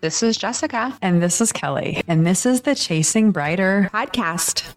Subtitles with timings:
[0.00, 0.96] This is Jessica.
[1.02, 2.02] And this is Kelly.
[2.08, 4.74] And this is the Chasing Brighter podcast.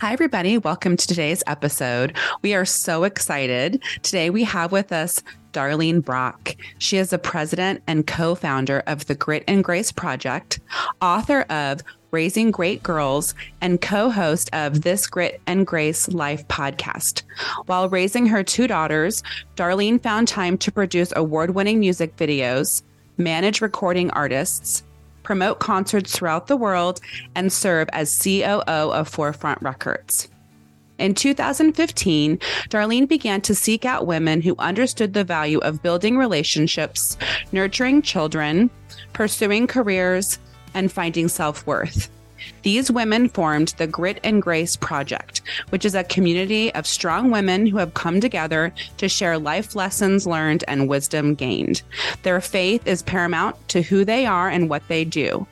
[0.00, 0.58] Hi, everybody.
[0.58, 2.16] Welcome to today's episode.
[2.42, 3.80] We are so excited.
[4.02, 5.22] Today we have with us
[5.52, 6.56] Darlene Brock.
[6.78, 10.58] She is the president and co founder of the Grit and Grace Project,
[11.00, 17.22] author of Raising Great Girls, and co host of This Grit and Grace Life podcast.
[17.66, 19.22] While raising her two daughters,
[19.54, 22.82] Darlene found time to produce award winning music videos,
[23.16, 24.82] manage recording artists,
[25.22, 27.00] promote concerts throughout the world,
[27.34, 30.28] and serve as COO of Forefront Records.
[30.98, 32.38] In 2015,
[32.68, 37.16] Darlene began to seek out women who understood the value of building relationships,
[37.50, 38.70] nurturing children,
[39.12, 40.38] pursuing careers,
[40.74, 42.08] and finding self worth.
[42.62, 47.66] These women formed the Grit and Grace Project, which is a community of strong women
[47.66, 51.82] who have come together to share life lessons learned and wisdom gained.
[52.22, 55.46] Their faith is paramount to who they are and what they do.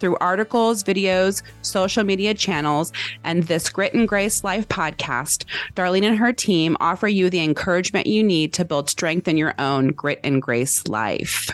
[0.00, 2.92] Through articles, videos, social media channels,
[3.24, 8.06] and this Grit and Grace Life podcast, Darlene and her team offer you the encouragement
[8.06, 11.50] you need to build strength in your own Grit and Grace life.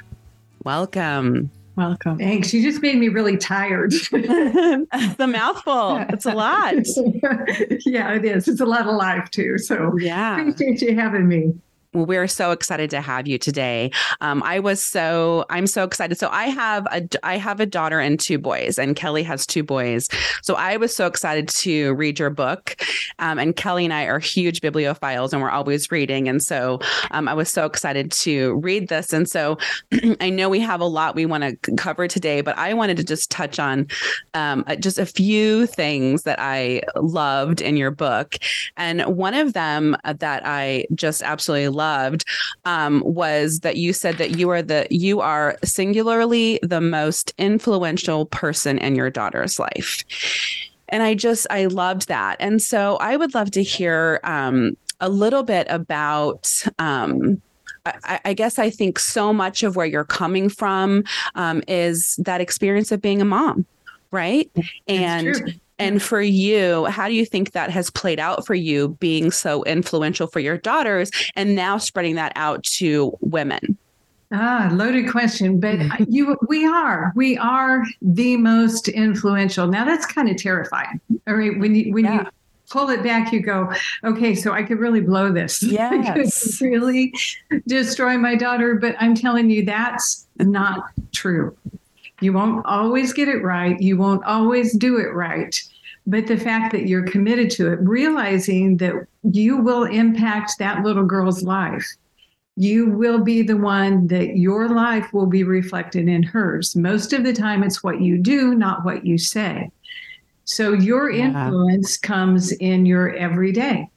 [0.64, 1.50] Welcome.
[1.80, 2.18] Welcome.
[2.18, 2.52] Thanks.
[2.52, 3.90] You just made me really tired.
[4.10, 6.04] the mouthful.
[6.10, 6.74] It's a lot.
[7.86, 8.48] yeah, it is.
[8.48, 9.56] It's a lot of life too.
[9.56, 11.54] So yeah, appreciate you having me.
[11.92, 13.90] Well, we're so excited to have you today.
[14.20, 16.18] Um, I was so I'm so excited.
[16.18, 19.64] So I have a I have a daughter and two boys, and Kelly has two
[19.64, 20.08] boys.
[20.42, 22.80] So I was so excited to read your book.
[23.18, 26.28] Um, and Kelly and I are huge bibliophiles, and we're always reading.
[26.28, 26.78] And so
[27.10, 29.12] um, I was so excited to read this.
[29.12, 29.58] And so
[30.20, 33.04] I know we have a lot we want to cover today, but I wanted to
[33.04, 33.88] just touch on
[34.34, 38.36] um, uh, just a few things that I loved in your book,
[38.76, 42.24] and one of them that I just absolutely loved
[42.64, 48.26] um, was that you said that you are the you are singularly the most influential
[48.26, 50.04] person in your daughter's life.
[50.92, 52.36] And i just i loved that.
[52.40, 57.40] And so i would love to hear um, a little bit about um,
[57.86, 61.04] I, I, guess I think so much of where you're coming from
[61.34, 63.64] um, is that experience of being a mom,
[64.10, 64.50] right?
[64.86, 69.30] and and for you, how do you think that has played out for you being
[69.30, 73.76] so influential for your daughters and now spreading that out to women?
[74.32, 79.66] Ah, loaded question, but you we are we are the most influential.
[79.66, 81.00] Now that's kind of terrifying.
[81.26, 82.22] All right, when you when yeah.
[82.22, 82.26] you
[82.70, 83.72] pull it back, you go,
[84.04, 85.62] okay, so I could really blow this.
[85.70, 86.60] Yes.
[86.60, 87.12] really
[87.66, 91.56] destroy my daughter, but I'm telling you that's not true.
[92.20, 93.80] You won't always get it right.
[93.80, 95.58] You won't always do it right.
[96.06, 101.04] But the fact that you're committed to it, realizing that you will impact that little
[101.04, 101.86] girl's life,
[102.56, 106.76] you will be the one that your life will be reflected in hers.
[106.76, 109.70] Most of the time, it's what you do, not what you say.
[110.44, 111.26] So your yeah.
[111.26, 113.88] influence comes in your everyday,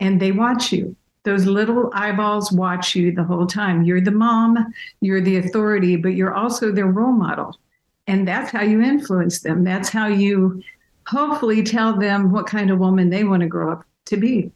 [0.00, 3.84] and they watch you those little eyeballs watch you the whole time.
[3.84, 7.58] You're the mom, you're the authority, but you're also their role model.
[8.06, 9.62] And that's how you influence them.
[9.62, 10.62] That's how you
[11.06, 14.50] hopefully tell them what kind of woman they want to grow up to be.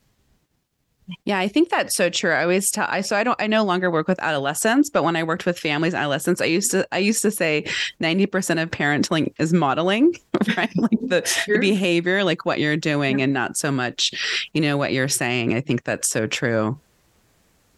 [1.25, 2.33] Yeah, I think that's so true.
[2.33, 5.15] I always tell I so I don't I no longer work with adolescents, but when
[5.15, 7.65] I worked with families and adolescents, I used to I used to say
[8.00, 10.15] 90% of parenting is modeling,
[10.56, 10.77] right?
[10.77, 13.25] like the, the behavior, like what you're doing yeah.
[13.25, 15.55] and not so much, you know, what you're saying.
[15.55, 16.78] I think that's so true.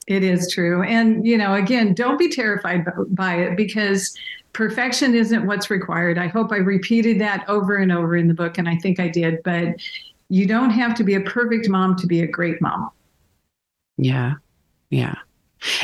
[0.07, 0.83] It is true.
[0.83, 4.17] And you know, again, don't be terrified by it because
[4.55, 6.17] perfection isn't what's required.
[6.17, 9.09] I hope I repeated that over and over in the book and I think I
[9.09, 9.77] did, but
[10.31, 12.91] you don't have to be a perfect mom to be a great mom
[13.99, 14.35] yeah.
[14.91, 15.17] Yeah.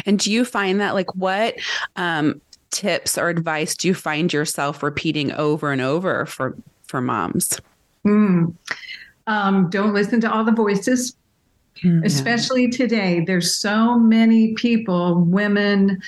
[0.06, 1.56] And do you find that like what
[1.96, 7.60] um, tips or advice do you find yourself repeating over and over for for moms?
[8.06, 8.54] Mm.
[9.26, 11.16] Um, don't listen to all the voices,
[11.82, 13.24] mm, especially today.
[13.26, 16.02] There's so many people, women,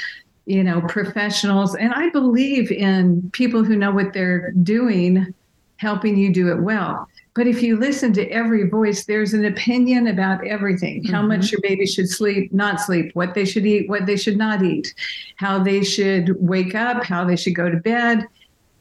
[0.44, 5.34] you know, professionals, and I believe in people who know what they're doing,
[5.78, 7.08] helping you do it well.
[7.36, 11.28] But if you listen to every voice, there's an opinion about everything how mm-hmm.
[11.28, 14.62] much your baby should sleep, not sleep, what they should eat, what they should not
[14.62, 14.94] eat,
[15.36, 18.26] how they should wake up, how they should go to bed.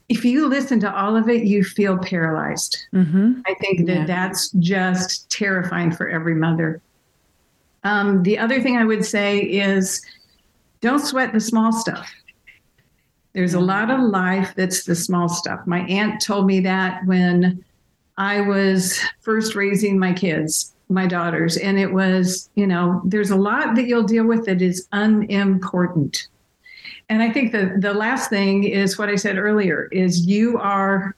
[0.08, 2.86] If you listen to all of it, you feel paralyzed.
[2.94, 3.40] Mm-hmm.
[3.46, 4.06] I think that yeah.
[4.06, 6.80] that's just terrifying for every mother.
[7.84, 10.00] Um, the other thing I would say is
[10.80, 12.10] don't sweat the small stuff.
[13.34, 15.60] There's a lot of life that's the small stuff.
[15.66, 17.62] My aunt told me that when
[18.18, 23.36] I was first raising my kids, my daughters, and it was, you know, there's a
[23.36, 26.28] lot that you'll deal with that is unimportant.
[27.08, 31.14] and I think the the last thing is what I said earlier is you are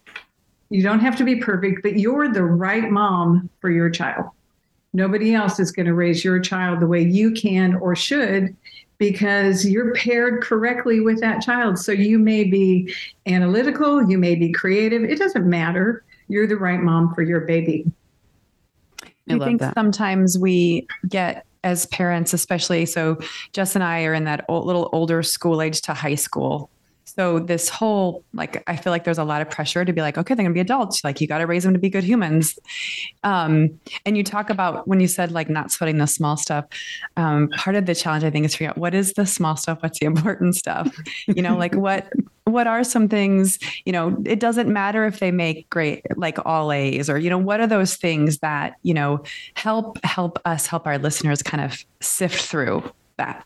[0.70, 4.26] you don't have to be perfect, but you're the right mom for your child.
[4.92, 8.54] Nobody else is going to raise your child the way you can or should
[8.98, 11.78] because you're paired correctly with that child.
[11.78, 12.92] So you may be
[13.26, 15.04] analytical, you may be creative.
[15.04, 16.04] It doesn't matter.
[16.28, 17.90] You're the right mom for your baby.
[19.02, 19.74] I, I think that.
[19.74, 23.18] sometimes we get as parents, especially so
[23.52, 26.70] Jess and I are in that old, little older school age to high school
[27.18, 30.18] so this whole like I feel like there's a lot of pressure to be like,
[30.18, 31.02] okay, they're gonna be adults.
[31.02, 32.58] Like you got to raise them to be good humans.
[33.24, 36.66] Um, and you talk about when you said like not sweating the small stuff.
[37.16, 39.82] Um, part of the challenge I think is figure out what is the small stuff,
[39.82, 40.96] what's the important stuff.
[41.26, 42.12] You know, like what
[42.48, 46.72] what are some things you know it doesn't matter if they make great like all
[46.72, 49.22] a's or you know what are those things that you know
[49.54, 52.82] help help us help our listeners kind of sift through
[53.16, 53.44] that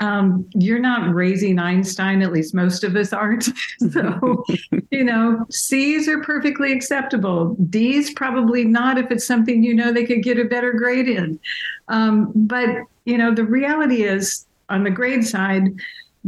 [0.00, 3.48] um, you're not raising Einstein, at least most of us aren't.
[3.90, 4.44] so,
[4.90, 7.54] you know, C's are perfectly acceptable.
[7.70, 11.40] D's probably not if it's something you know they could get a better grade in.
[11.88, 12.68] Um, but,
[13.04, 15.80] you know, the reality is on the grade side,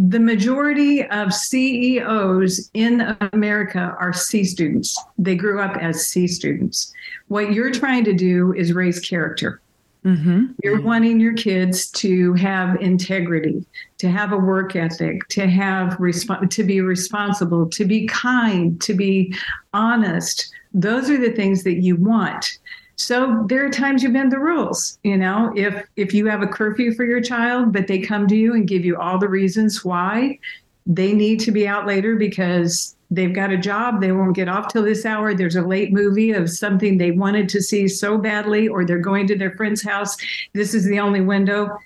[0.07, 4.97] the majority of CEOs in America are C students.
[5.19, 6.93] They grew up as C students.
[7.27, 9.61] What you're trying to do is raise character.
[10.05, 10.53] Mm-hmm.
[10.63, 13.67] You're wanting your kids to have integrity,
[13.99, 18.95] to have a work ethic, to have resp- to be responsible, to be kind, to
[18.95, 19.35] be
[19.75, 20.49] honest.
[20.73, 22.59] Those are the things that you want.
[22.99, 24.99] So there are times you bend the rules.
[25.05, 28.37] You know, if if you have a curfew for your child, but they come to
[28.37, 30.39] you and give you all the reasons why
[30.85, 34.73] they need to be out later because they've got a job they won't get off
[34.73, 38.69] till this hour there's a late movie of something they wanted to see so badly
[38.69, 40.17] or they're going to their friend's house
[40.55, 41.79] this is the only window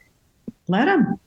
[0.68, 1.18] let them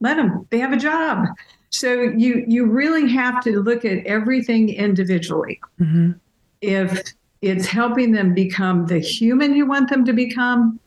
[0.00, 1.26] let them they have a job
[1.70, 6.12] so you you really have to look at everything individually mm-hmm.
[6.60, 7.02] if
[7.44, 10.80] it's helping them become the human you want them to become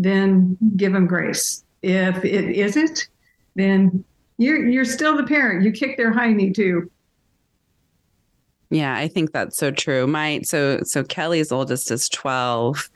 [0.00, 1.64] then give them grace.
[1.82, 3.08] If it isn't
[3.54, 4.04] then
[4.38, 5.64] you're you're still the parent.
[5.64, 6.90] You kick their high knee too.
[8.70, 10.06] Yeah, I think that's so true.
[10.06, 12.88] My so so Kelly's oldest is 12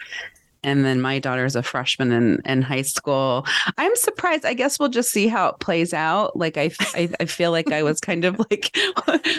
[0.64, 3.44] and then my daughter's a freshman in, in high school.
[3.78, 4.44] I'm surprised.
[4.44, 6.36] I guess we'll just see how it plays out.
[6.36, 8.76] Like I, I, I feel like I was kind of like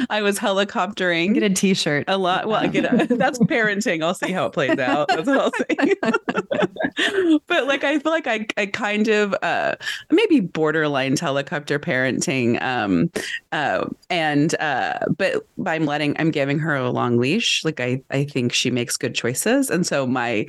[0.09, 1.33] I was helicoptering.
[1.33, 2.47] Get a T-shirt a lot.
[2.47, 4.03] Well, I get a, that's parenting.
[4.03, 5.07] I'll see how it plays out.
[5.07, 7.39] That's what I'll say.
[7.47, 9.75] but like I feel like I, I kind of uh,
[10.11, 12.61] maybe borderline helicopter parenting.
[12.61, 13.11] Um,
[13.51, 17.63] uh, and uh, but I'm letting I'm giving her a long leash.
[17.63, 20.47] Like I I think she makes good choices, and so my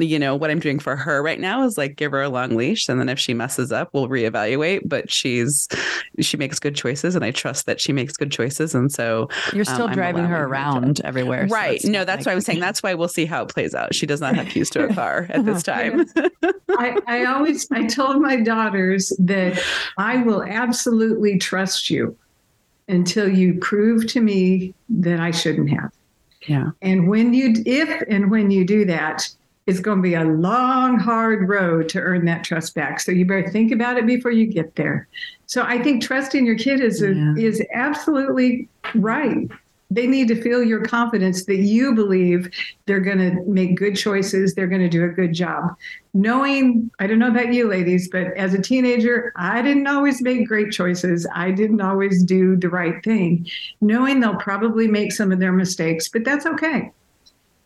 [0.00, 2.56] you know what i'm doing for her right now is like give her a long
[2.56, 5.68] leash and then if she messes up we'll reevaluate but she's
[6.20, 9.64] she makes good choices and i trust that she makes good choices and so you're
[9.64, 11.82] still um, driving her around her everywhere right.
[11.82, 12.26] so no that's like...
[12.26, 12.58] why i'm saying.
[12.68, 13.94] That's why we'll see how it plays out.
[13.94, 16.06] She does not have keys to a car at this time.
[16.70, 19.62] I, I always i told my daughters that
[19.96, 22.16] i will absolutely trust you
[22.88, 25.92] until you prove to me that i shouldn't have.
[26.46, 26.70] Yeah.
[26.82, 29.28] And when you if and when you do that
[29.68, 33.00] it's going to be a long, hard road to earn that trust back.
[33.00, 35.06] So you better think about it before you get there.
[35.44, 37.34] So I think trusting your kid is a, yeah.
[37.36, 39.46] is absolutely right.
[39.90, 42.50] They need to feel your confidence that you believe
[42.86, 45.76] they're going to make good choices, they're going to do a good job.
[46.14, 50.48] Knowing, I don't know about you ladies, but as a teenager, I didn't always make
[50.48, 51.26] great choices.
[51.34, 53.46] I didn't always do the right thing.
[53.82, 56.90] Knowing they'll probably make some of their mistakes, but that's okay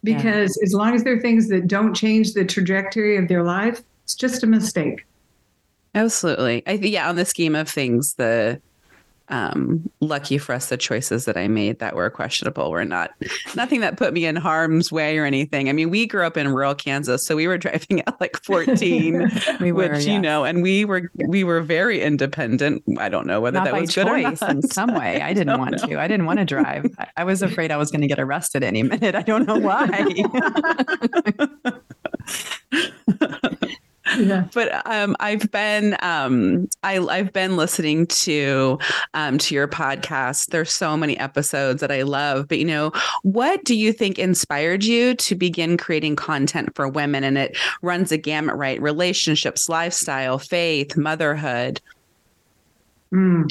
[0.02, 0.64] because yeah.
[0.64, 4.42] as long as they're things that don't change the trajectory of their life, it's just
[4.42, 5.06] a mistake.
[5.94, 6.62] Absolutely.
[6.66, 8.61] I think, yeah, on the scheme of things, the
[9.33, 13.12] um, lucky for us, the choices that I made that were questionable were not
[13.57, 15.71] nothing that put me in harm's way or anything.
[15.71, 19.31] I mean, we grew up in rural Kansas, so we were driving at like 14,
[19.59, 20.12] we were, which, yeah.
[20.12, 22.83] you know, and we were we were very independent.
[22.99, 24.43] I don't know whether not that was good or not.
[24.43, 25.89] In some way, I didn't want know.
[25.89, 26.01] to.
[26.01, 26.95] I didn't want to drive.
[27.17, 29.15] I was afraid I was going to get arrested any minute.
[29.15, 30.15] I don't know why.
[34.19, 34.45] yeah.
[34.52, 38.78] But um, I've been um, I, I've been listening to
[39.14, 40.47] um, to your podcast.
[40.47, 42.49] There's so many episodes that I love.
[42.49, 42.92] But you know,
[43.23, 47.25] what do you think inspired you to begin creating content for women?
[47.25, 48.81] And it runs a gamut, right?
[48.81, 51.81] Relationships, lifestyle, faith, motherhood.
[53.12, 53.50] Mm.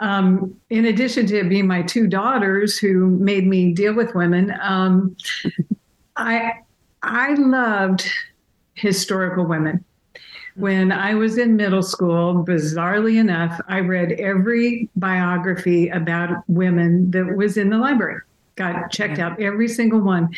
[0.00, 5.16] Um, in addition to being my two daughters who made me deal with women, um,
[6.16, 6.52] I
[7.02, 8.08] I loved
[8.74, 9.84] historical women.
[10.56, 17.36] When I was in middle school, bizarrely enough, I read every biography about women that
[17.36, 18.20] was in the library.
[18.54, 20.28] Got checked out every single one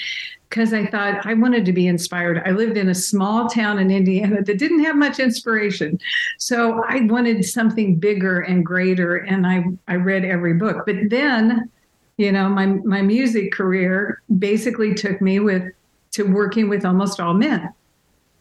[0.49, 2.43] because I thought I wanted to be inspired.
[2.47, 5.99] I lived in a small town in Indiana that didn't have much inspiration.
[6.39, 10.85] So I wanted something bigger and greater and I I read every book.
[10.87, 11.71] But then,
[12.17, 15.65] you know, my my music career basically took me with
[16.13, 17.69] to working with almost all men.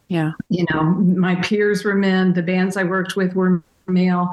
[0.07, 0.31] Yeah.
[0.49, 4.29] You know, my peers were men, the bands I worked with were male,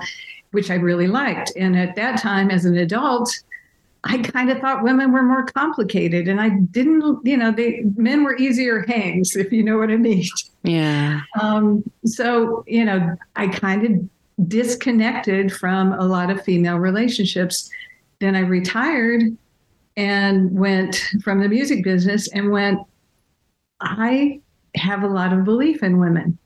[0.51, 1.53] which I really liked.
[1.57, 3.33] And at that time, as an adult,
[4.05, 8.25] I kind of thought women were more complicated and I didn't, you know, they men
[8.25, 10.25] were easier hangs, if you know what I mean.
[10.63, 11.21] Yeah.
[11.41, 17.71] Um, so, you know, I kind of disconnected from a lot of female relationships.
[18.21, 19.23] Then I retired
[19.97, 22.81] and went from the music business and went,
[23.81, 24.41] I
[24.77, 26.39] have a lot of belief in women.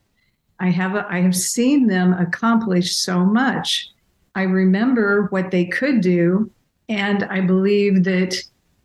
[0.59, 3.88] I have a, I have seen them accomplish so much.
[4.35, 6.50] I remember what they could do,
[6.88, 8.37] and I believe that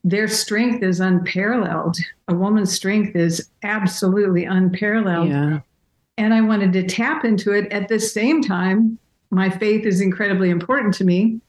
[0.03, 1.97] their strength is unparalleled.
[2.27, 5.29] A woman's strength is absolutely unparalleled.
[5.29, 5.59] Yeah.
[6.17, 8.97] And I wanted to tap into it at the same time.
[9.29, 11.39] My faith is incredibly important to me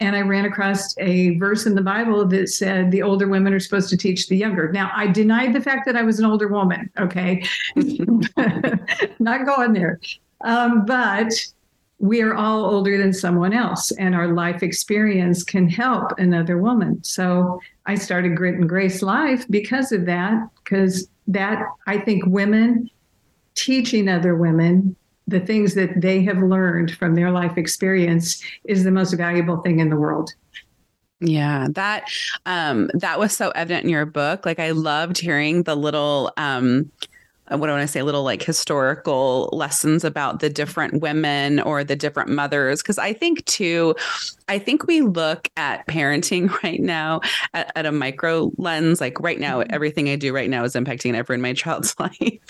[0.00, 3.60] and I ran across a verse in the Bible that said the older women are
[3.60, 4.70] supposed to teach the younger.
[4.70, 7.44] Now, I denied the fact that I was an older woman, okay?
[9.18, 9.98] Not going there.
[10.42, 11.32] Um, but
[11.98, 17.02] we are all older than someone else, and our life experience can help another woman.
[17.02, 22.88] So I started Grit and Grace Life because of that, because that, I think, women
[23.56, 24.94] teaching other women
[25.28, 29.78] the things that they have learned from their life experience is the most valuable thing
[29.78, 30.30] in the world.
[31.20, 32.08] Yeah, that
[32.46, 34.46] um that was so evident in your book.
[34.46, 36.90] Like I loved hearing the little um
[37.50, 41.84] what do I want to say, little like historical lessons about the different women or
[41.84, 42.82] the different mothers.
[42.82, 43.94] Cause I think too,
[44.48, 47.20] I think we look at parenting right now
[47.54, 49.00] at, at, a micro lens.
[49.00, 49.72] Like right now, mm-hmm.
[49.72, 52.40] everything I do right now is impacting everyone in my child's life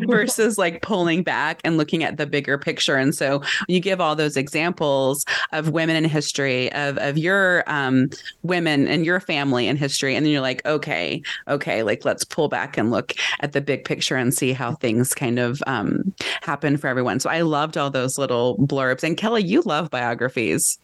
[0.06, 2.96] versus like pulling back and looking at the bigger picture.
[2.96, 8.10] And so you give all those examples of women in history, of, of your um,
[8.42, 10.14] women and your family in history.
[10.14, 13.84] And then you're like, okay, okay, like let's pull back and look at the big
[13.84, 17.20] picture and see how things kind of um, happen for everyone.
[17.20, 19.02] So I loved all those little blurbs.
[19.02, 20.78] And Kelly, you love biographies.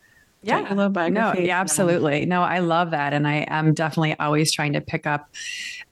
[0.45, 1.40] Yeah, I love biography.
[1.40, 2.26] No, yeah, absolutely.
[2.26, 5.28] No, I love that, and I am definitely always trying to pick up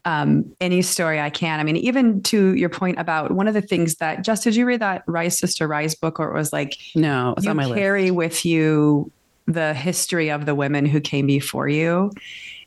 [0.03, 1.61] um, any story I can.
[1.61, 4.65] I mean, even to your point about one of the things that just did you
[4.65, 7.75] read that Rise Sister Rise book, or it was like no, you carry list.
[7.75, 9.11] Carry with you
[9.53, 12.11] the history of the women who came before you.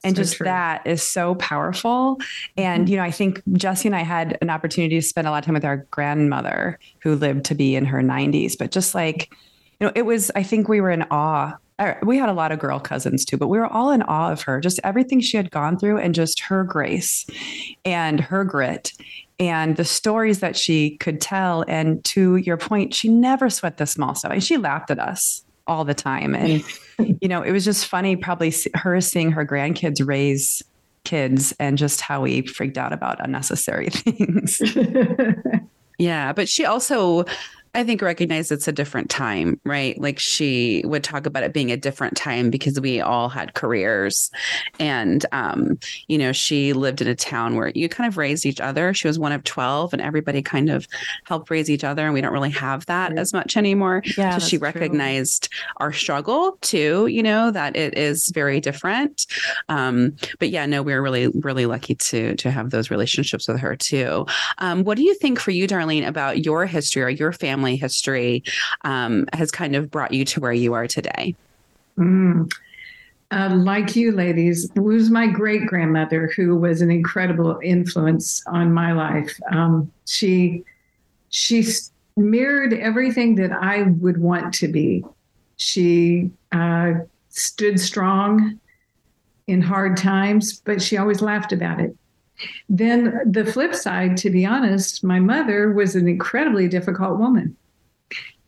[0.02, 0.44] And so just true.
[0.44, 2.18] that is so powerful.
[2.56, 2.90] And, mm-hmm.
[2.90, 5.44] you know, I think Jesse and I had an opportunity to spend a lot of
[5.46, 9.32] time with our grandmother who lived to be in her 90s, but just like,
[9.80, 11.56] you know, it was, I think we were in awe
[12.02, 14.42] we had a lot of girl cousins too, but we were all in awe of
[14.42, 17.26] her, just everything she had gone through and just her grace
[17.84, 18.92] and her grit
[19.40, 21.64] and the stories that she could tell.
[21.66, 24.32] And to your point, she never sweat the small stuff.
[24.32, 26.34] And she laughed at us all the time.
[26.34, 26.62] And,
[27.20, 30.62] you know, it was just funny, probably her seeing her grandkids raise
[31.04, 34.60] kids and just how we freaked out about unnecessary things.
[35.98, 36.32] yeah.
[36.32, 37.24] But she also,
[37.74, 40.00] I think recognize it's a different time, right?
[40.00, 44.30] Like she would talk about it being a different time because we all had careers.
[44.78, 48.60] And, um, you know, she lived in a town where you kind of raised each
[48.60, 48.94] other.
[48.94, 50.86] She was one of 12 and everybody kind of
[51.24, 52.04] helped raise each other.
[52.04, 53.18] And we don't really have that right.
[53.18, 54.02] as much anymore.
[54.16, 55.66] Yeah, so she recognized true.
[55.78, 59.26] our struggle too, you know, that it is very different.
[59.68, 63.58] Um, but yeah, no, we we're really, really lucky to, to have those relationships with
[63.58, 64.26] her too.
[64.58, 67.63] Um, what do you think for you, Darlene, about your history or your family?
[67.64, 68.42] Family history
[68.82, 71.34] um, has kind of brought you to where you are today?
[71.98, 72.50] Mm.
[73.30, 78.92] Uh, like you ladies, was my great grandmother who was an incredible influence on my
[78.92, 79.40] life.
[79.50, 80.62] Um, she
[81.30, 81.66] she
[82.16, 85.04] mirrored everything that I would want to be.
[85.56, 86.92] She uh,
[87.30, 88.60] stood strong
[89.48, 91.96] in hard times, but she always laughed about it.
[92.68, 97.56] Then the flip side, to be honest, my mother was an incredibly difficult woman.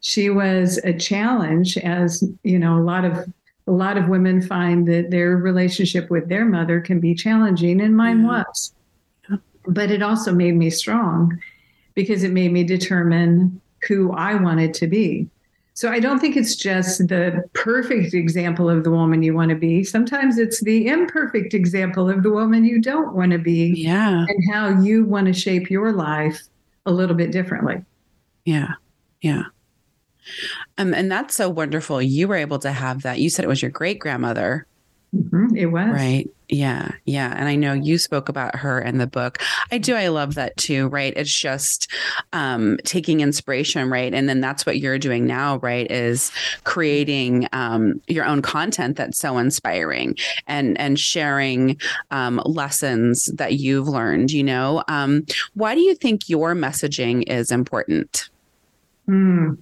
[0.01, 3.33] She was a challenge, as you know, a lot of
[3.69, 7.97] a lot of women find that their relationship with their mother can be challenging, and
[7.97, 8.29] mine mm-hmm.
[8.29, 8.73] was.
[9.67, 11.41] But it also made me strong
[11.95, 15.29] because it made me determine who I wanted to be.
[15.77, 19.55] So I don't think it's just the perfect example of the woman you want to
[19.55, 19.85] be.
[19.85, 23.75] Sometimes it's the imperfect example of the woman you don't want to be.
[23.77, 24.25] Yeah.
[24.27, 26.41] And how you want to shape your life
[26.87, 27.85] a little bit differently.
[28.47, 28.73] Yeah.
[29.21, 29.43] Yeah.
[30.79, 32.01] Um, and that's so wonderful.
[32.01, 33.21] You were able to have that.
[33.21, 34.67] You said it was your great grandmother.
[35.15, 35.91] Mm-hmm, it was.
[35.91, 36.31] Right.
[36.49, 36.93] Yeah.
[37.05, 37.35] Yeah.
[37.37, 39.43] And I know you spoke about her in the book.
[39.73, 39.95] I do.
[39.97, 40.87] I love that too.
[40.89, 41.13] Right.
[41.17, 41.91] It's just
[42.33, 43.91] um, taking inspiration.
[43.91, 44.15] Right.
[44.15, 45.59] And then that's what you're doing now.
[45.59, 45.91] Right.
[45.91, 46.31] Is
[46.63, 51.81] creating um, your own content that's so inspiring and, and sharing
[52.13, 54.31] um, lessons that you've learned.
[54.31, 58.31] You know, um, why do you think your messaging is important?
[59.09, 59.59] Mm.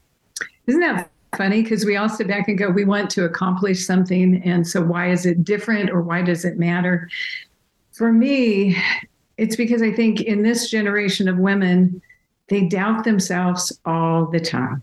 [0.66, 1.62] Isn't that funny?
[1.62, 4.42] Because we all sit back and go, we want to accomplish something.
[4.44, 7.08] And so why is it different or why does it matter?
[7.92, 8.76] For me,
[9.36, 12.00] it's because I think in this generation of women,
[12.48, 14.82] they doubt themselves all the time.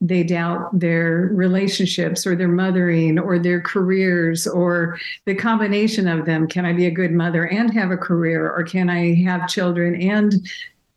[0.00, 6.46] They doubt their relationships or their mothering or their careers or the combination of them.
[6.46, 8.48] Can I be a good mother and have a career?
[8.48, 10.34] Or can I have children and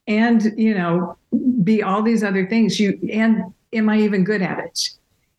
[0.08, 1.18] and you know
[1.64, 4.90] be all these other things you and am I even good at it?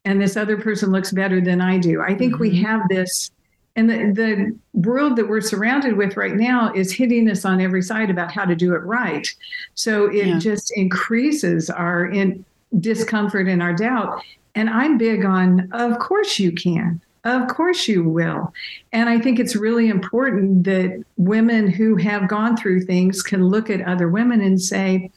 [0.04, 2.02] And this other person looks better than I do.
[2.02, 2.42] I think mm-hmm.
[2.42, 3.30] we have this,
[3.76, 7.82] and the, the world that we're surrounded with right now is hitting us on every
[7.82, 9.28] side about how to do it right.
[9.74, 10.38] So it yeah.
[10.38, 12.44] just increases our in
[12.80, 14.22] discomfort and our doubt.
[14.54, 17.00] And I'm big on, of course you can.
[17.24, 18.52] Of course you will.
[18.92, 23.70] And I think it's really important that women who have gone through things can look
[23.70, 25.08] at other women and say,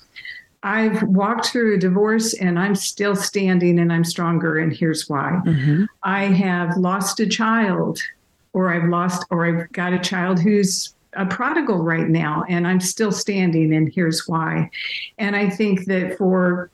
[0.65, 4.57] I've walked through a divorce and I'm still standing and I'm stronger.
[4.57, 5.83] And here's why mm-hmm.
[6.01, 7.99] I have lost a child,
[8.53, 12.79] or I've lost, or I've got a child who's a prodigal right now and I'm
[12.79, 13.75] still standing.
[13.75, 14.71] And here's why.
[15.19, 16.71] And I think that for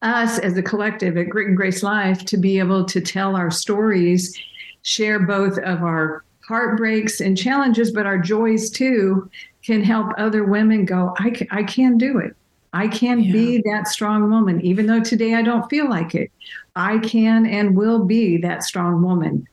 [0.00, 3.50] us as a collective at Grit and Grace Life to be able to tell our
[3.50, 4.34] stories,
[4.80, 9.30] share both of our heartbreaks and challenges, but our joys too,
[9.62, 12.34] can help other women go, I can, I can do it.
[12.74, 13.32] I can yeah.
[13.32, 16.32] be that strong woman, even though today I don't feel like it.
[16.74, 19.46] I can and will be that strong woman.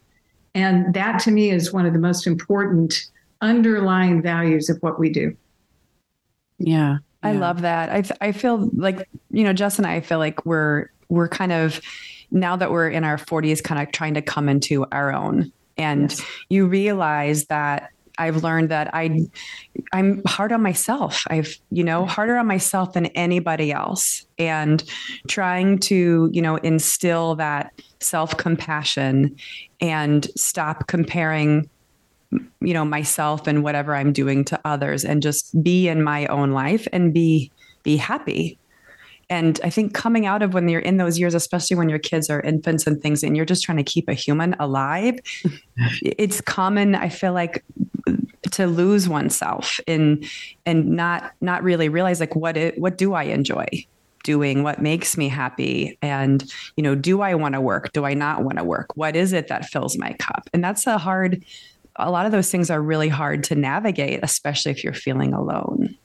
[0.55, 5.11] And that to me is one of the most important underlying values of what we
[5.11, 5.37] do.
[6.57, 6.98] Yeah.
[7.24, 7.91] I love that.
[7.91, 11.79] I I feel like, you know, Jess and I feel like we're we're kind of
[12.31, 15.51] now that we're in our 40s kind of trying to come into our own.
[15.77, 16.22] And yes.
[16.50, 19.27] you realize that I've learned that I
[19.93, 21.25] I'm hard on myself.
[21.29, 24.83] I've, you know, harder on myself than anybody else and
[25.27, 29.35] trying to, you know, instill that self-compassion
[29.79, 31.69] and stop comparing
[32.61, 36.51] you know myself and whatever I'm doing to others and just be in my own
[36.51, 37.51] life and be
[37.83, 38.57] be happy
[39.31, 42.29] and I think coming out of when you're in those years, especially when your kids
[42.29, 45.20] are infants and things, and you're just trying to keep a human alive,
[46.01, 47.63] it's common, I feel like,
[48.51, 50.25] to lose oneself in
[50.65, 53.65] and not not really realize like what it what do I enjoy
[54.25, 54.63] doing?
[54.63, 55.98] What makes me happy?
[56.01, 56.44] And
[56.75, 57.94] you know do I want to work?
[57.94, 58.98] Do I not want to work?
[58.98, 60.50] What is it that fills my cup?
[60.53, 61.46] And that's a hard
[61.96, 65.96] a lot of those things are really hard to navigate especially if you're feeling alone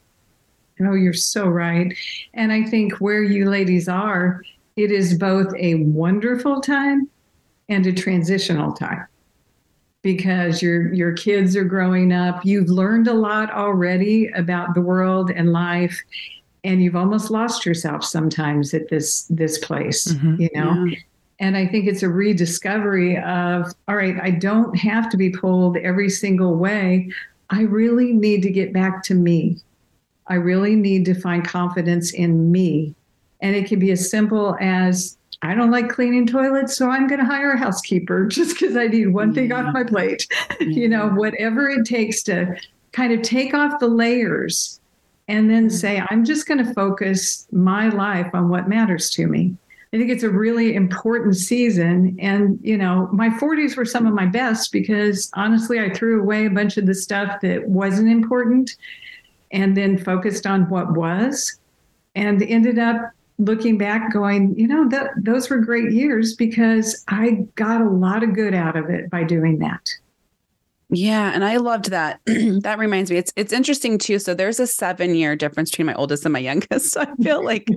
[0.81, 1.97] Oh, you're so right.
[2.35, 4.43] And I think where you ladies are,
[4.77, 7.09] it is both a wonderful time
[7.69, 9.07] and a transitional time
[10.03, 12.45] because your your kids are growing up.
[12.45, 16.01] You've learned a lot already about the world and life
[16.67, 20.43] and you've almost lost yourself sometimes at this this place, mm-hmm.
[20.43, 20.85] you know.
[20.85, 20.97] Yeah.
[21.39, 25.77] And I think it's a rediscovery of all right, I don't have to be pulled
[25.79, 27.11] every single way.
[27.51, 29.59] I really need to get back to me
[30.29, 32.95] I really need to find confidence in me.
[33.41, 37.21] And it can be as simple as I don't like cleaning toilets, so I'm going
[37.21, 40.27] to hire a housekeeper just because I need one thing off my plate.
[40.61, 42.57] you know, whatever it takes to
[42.93, 44.81] kind of take off the layers
[45.29, 45.77] and then mm-hmm.
[45.77, 49.57] say, I'm just going to focus my life on what matters to me.
[49.93, 52.17] I think it's a really important season.
[52.21, 56.47] And, you know, my 40s were some of my best because honestly, I threw away
[56.47, 58.77] a bunch of the stuff that wasn't important
[59.51, 61.59] and then focused on what was
[62.15, 67.45] and ended up looking back going you know that those were great years because i
[67.55, 69.87] got a lot of good out of it by doing that
[70.89, 72.21] yeah, and I loved that.
[72.27, 74.21] that reminds me, it's it's interesting too.
[74.21, 76.67] So there's a seven year difference between my oldest and my youngest.
[76.97, 77.69] So I feel like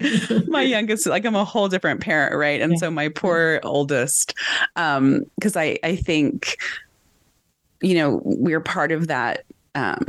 [0.47, 2.61] my youngest, like I'm a whole different parent, right?
[2.61, 2.77] And yeah.
[2.77, 4.35] so my poor oldest,
[4.75, 6.57] um, because I I think,
[7.81, 10.05] you know, we're part of that um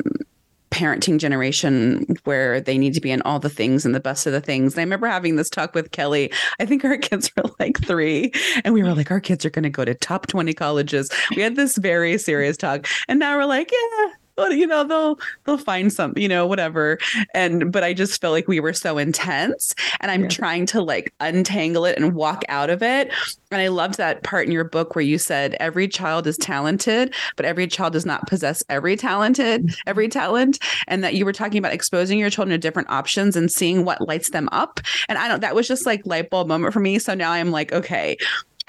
[0.70, 4.33] parenting generation where they need to be in all the things and the best of
[4.33, 4.74] the things.
[4.74, 6.33] And I remember having this talk with Kelly.
[6.59, 8.33] I think our kids were like three,
[8.64, 11.11] and we were like, our kids are going to go to top 20 colleges.
[11.37, 12.87] We had this very serious talk.
[13.09, 14.09] And now we're like, yeah,
[14.48, 16.98] you know, they'll they'll find some, you know, whatever.
[17.35, 20.29] And but I just felt like we were so intense and I'm yeah.
[20.29, 23.12] trying to like untangle it and walk out of it.
[23.50, 27.14] And I loved that part in your book where you said every child is talented,
[27.37, 29.88] but every child does not possess every talented, mm-hmm.
[29.88, 30.59] every talent.
[30.87, 34.07] And that you were talking about exposing your children to different options and seeing what
[34.07, 34.81] lights them up.
[35.09, 36.98] And I don't that was just like light bulb moment for me.
[36.98, 38.16] So now I'm like, okay,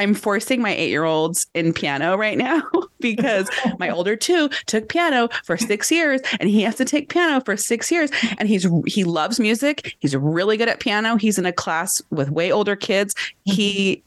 [0.02, 2.64] I'm forcing my eight year olds in piano right now
[3.00, 7.40] because my older two took piano for six years and he has to take piano
[7.42, 8.10] for six years.
[8.40, 9.96] And he's he loves music.
[10.00, 11.18] He's really good at piano.
[11.18, 13.14] He's in a class with way older kids.
[13.46, 14.02] He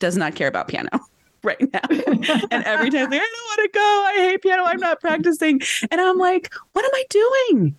[0.00, 0.90] does not care about piano
[1.44, 1.80] right now.
[1.88, 3.80] and every time like, I don't want to go.
[3.80, 4.64] I hate piano.
[4.64, 5.60] I'm not practicing.
[5.92, 7.78] And I'm like, what am I doing?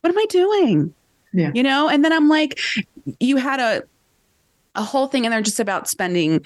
[0.00, 0.94] What am I doing?
[1.32, 1.50] Yeah.
[1.54, 2.60] You know, and then I'm like,
[3.18, 3.82] you had a
[4.74, 6.44] a whole thing in there just about spending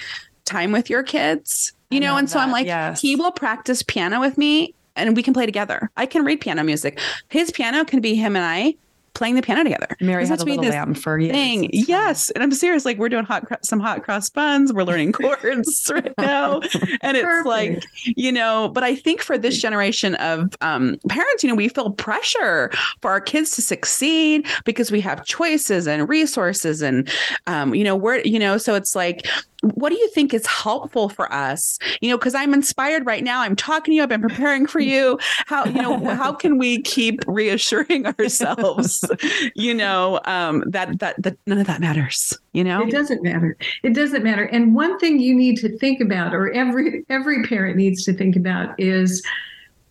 [0.48, 2.16] time with your kids, you know?
[2.16, 3.00] And so I'm like, yes.
[3.00, 5.90] he will practice piano with me and we can play together.
[5.96, 6.98] I can read piano music.
[7.28, 8.74] His piano can be him and I
[9.18, 9.88] playing the piano together.
[10.00, 11.32] Mary had a little lamb for years.
[11.32, 11.70] Thing.
[11.72, 12.30] Yes.
[12.30, 12.84] And I'm serious.
[12.84, 14.72] Like we're doing hot, some hot cross buns.
[14.72, 16.61] We're learning chords right now.
[17.02, 17.46] And it's Perfect.
[17.46, 21.68] like, you know, but I think for this generation of um, parents, you know, we
[21.68, 22.70] feel pressure
[23.02, 27.11] for our kids to succeed because we have choices and resources and,
[27.48, 29.26] um, you know, we're, you know, so it's like,
[29.62, 31.79] what do you think is helpful for us?
[32.01, 33.40] You know because i'm inspired right now.
[33.40, 34.03] I'm talking to you.
[34.03, 35.18] I've been preparing for you.
[35.47, 39.05] How you know how can we keep reassuring ourselves
[39.55, 42.83] you know um that, that that none of that matters you know?
[42.83, 43.57] It doesn't matter.
[43.85, 44.44] It doesn't matter.
[44.44, 48.37] And one thing you need to think about or every every parent needs to think
[48.37, 49.25] about is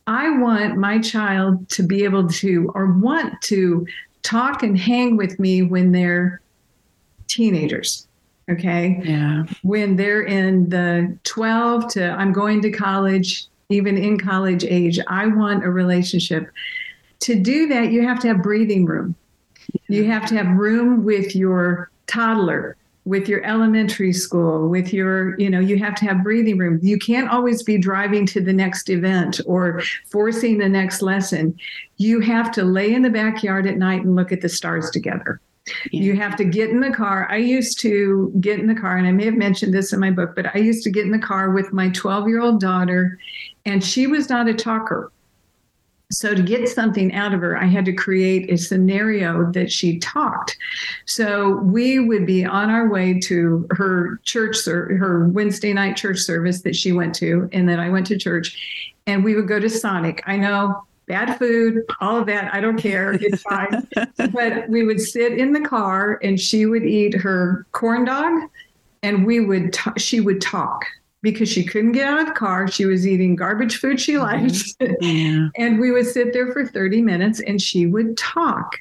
[0.07, 3.85] i want my child to be able to or want to
[4.23, 6.41] talk and hang with me when they're
[7.27, 8.06] teenagers
[8.49, 9.01] Okay.
[9.03, 9.43] Yeah.
[9.61, 15.27] When they're in the 12 to I'm going to college, even in college age, I
[15.27, 16.49] want a relationship.
[17.21, 19.15] To do that, you have to have breathing room.
[19.89, 25.49] You have to have room with your toddler, with your elementary school, with your, you
[25.49, 26.79] know, you have to have breathing room.
[26.81, 31.57] You can't always be driving to the next event or forcing the next lesson.
[31.97, 35.41] You have to lay in the backyard at night and look at the stars together.
[35.91, 36.01] Yeah.
[36.03, 37.27] You have to get in the car.
[37.29, 40.11] I used to get in the car, and I may have mentioned this in my
[40.11, 43.17] book, but I used to get in the car with my 12 year old daughter,
[43.65, 45.11] and she was not a talker.
[46.09, 49.99] So, to get something out of her, I had to create a scenario that she
[49.99, 50.55] talked.
[51.05, 56.61] So, we would be on our way to her church, her Wednesday night church service
[56.61, 58.57] that she went to, and then I went to church,
[59.05, 60.23] and we would go to Sonic.
[60.25, 62.53] I know bad food, all of that.
[62.53, 63.13] I don't care.
[63.13, 63.87] It's fine.
[64.31, 68.49] but we would sit in the car and she would eat her corn dog
[69.03, 70.85] and we would, t- she would talk
[71.21, 72.67] because she couldn't get out of the car.
[72.67, 74.43] She was eating garbage food she mm-hmm.
[74.43, 75.01] liked.
[75.01, 75.49] Yeah.
[75.57, 78.77] and we would sit there for 30 minutes and she would talk.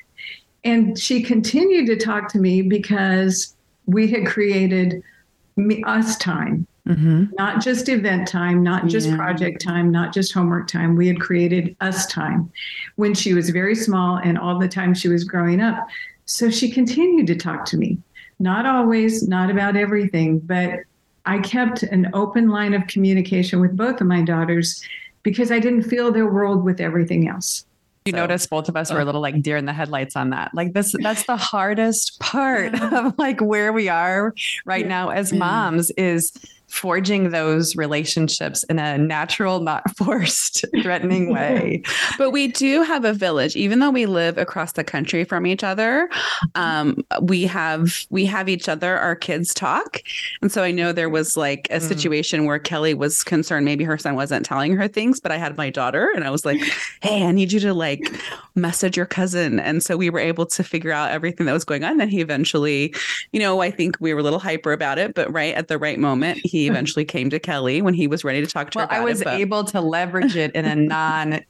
[0.64, 3.54] And she continued to talk to me because
[3.86, 5.02] we had created
[5.54, 7.34] me, us time Mm-hmm.
[7.36, 9.16] Not just event time, not just yeah.
[9.16, 10.94] project time, not just homework time.
[10.94, 12.50] We had created us time
[12.94, 15.88] when she was very small and all the time she was growing up.
[16.26, 17.98] So she continued to talk to me.
[18.38, 20.80] Not always, not about everything, but
[21.24, 24.80] I kept an open line of communication with both of my daughters
[25.24, 27.64] because I didn't fill their world with everything else.
[28.04, 30.30] You so, notice both of us were a little like deer in the headlights on
[30.30, 30.54] that.
[30.54, 34.32] Like this, that's the hardest part of like where we are
[34.64, 34.88] right yeah.
[34.88, 36.32] now as moms is
[36.68, 41.82] forging those relationships in a natural, not forced, threatening way.
[42.18, 45.62] but we do have a village, even though we live across the country from each
[45.62, 46.08] other.
[46.54, 48.96] Um, we have we have each other.
[48.96, 50.02] Our kids talk,
[50.42, 51.82] and so I know there was like a mm.
[51.82, 55.56] situation where Kelly was concerned maybe her son wasn't telling her things, but I had
[55.56, 56.60] my daughter, and I was like,
[57.02, 58.02] "Hey, I need you to like
[58.54, 61.84] message your cousin," and so we were able to figure out everything that was going
[61.84, 61.98] on.
[61.98, 62.94] Then he eventually,
[63.32, 65.78] you know, I think we were a little hyper about it, but right at the
[65.78, 68.78] right moment, he he eventually came to Kelly when he was ready to talk to
[68.78, 68.94] well, her.
[68.94, 71.40] I was it, able to leverage it in a non,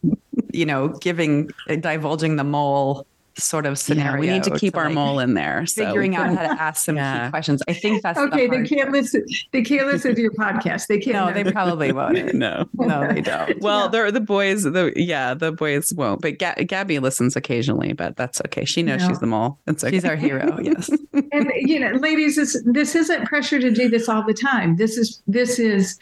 [0.52, 3.07] you know, giving eh, divulging the mole
[3.38, 4.14] sort of scenario.
[4.14, 5.66] Yeah, we need to keep to our like mole in there.
[5.66, 5.85] So.
[5.85, 7.27] Figuring out how to ask some yeah.
[7.27, 7.62] key questions.
[7.68, 8.46] I think that's okay.
[8.46, 8.92] The they can't part.
[8.92, 9.25] listen.
[9.53, 10.87] They can't listen to your podcast.
[10.87, 11.14] They can't.
[11.14, 12.16] No, they probably won't.
[12.35, 13.61] no, no, they don't.
[13.61, 13.88] Well, yeah.
[13.88, 14.64] they're the boys.
[14.64, 16.20] The yeah, the boys won't.
[16.22, 18.64] But Ga- Gabby listens occasionally, but that's okay.
[18.64, 19.09] She knows no.
[19.09, 19.59] she's the mole.
[19.66, 19.96] That's okay.
[19.96, 20.59] She's our hero.
[20.61, 20.90] Yes.
[21.33, 24.77] and you know, ladies, this this isn't pressure to do this all the time.
[24.77, 25.99] This is this is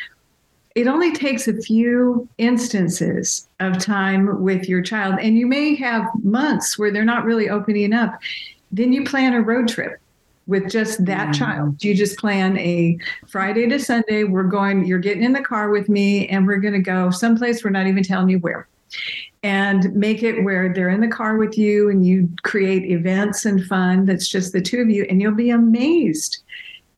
[0.75, 6.09] it only takes a few instances of time with your child, and you may have
[6.25, 8.21] months where they're not really opening up.
[8.73, 10.01] Then you plan a road trip
[10.47, 11.39] with just that mm.
[11.39, 11.83] child.
[11.83, 14.25] You just plan a Friday to Sunday.
[14.25, 17.63] We're going, you're getting in the car with me, and we're going to go someplace
[17.63, 18.67] we're not even telling you where.
[19.43, 23.65] and make it where they're in the car with you and you create events and
[23.67, 26.43] fun that's just the two of you and you'll be amazed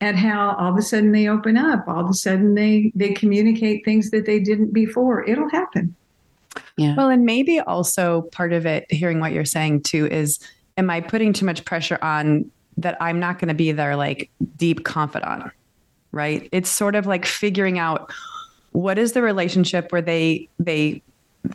[0.01, 3.13] at how all of a sudden they open up all of a sudden they they
[3.13, 5.95] communicate things that they didn't before it'll happen
[6.77, 10.39] yeah well and maybe also part of it hearing what you're saying too is
[10.77, 14.31] am i putting too much pressure on that i'm not going to be their like
[14.57, 15.51] deep confidant
[16.13, 18.13] right it's sort of like figuring out
[18.73, 21.03] what is the relationship where they they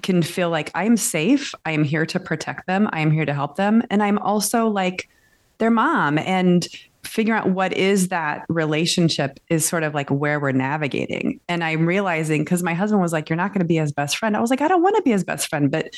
[0.02, 1.54] can feel like I'm safe.
[1.66, 2.90] I am here to protect them.
[2.92, 3.84] I am here to help them.
[3.90, 5.10] And I'm also like
[5.58, 6.68] their mom and
[7.12, 11.42] figuring out what is that relationship is sort of like where we're navigating.
[11.50, 14.18] And I'm realizing because my husband was like, You're not going to be his best
[14.18, 14.38] friend.
[14.38, 15.70] I was like, I don't want to be his best friend.
[15.70, 15.94] But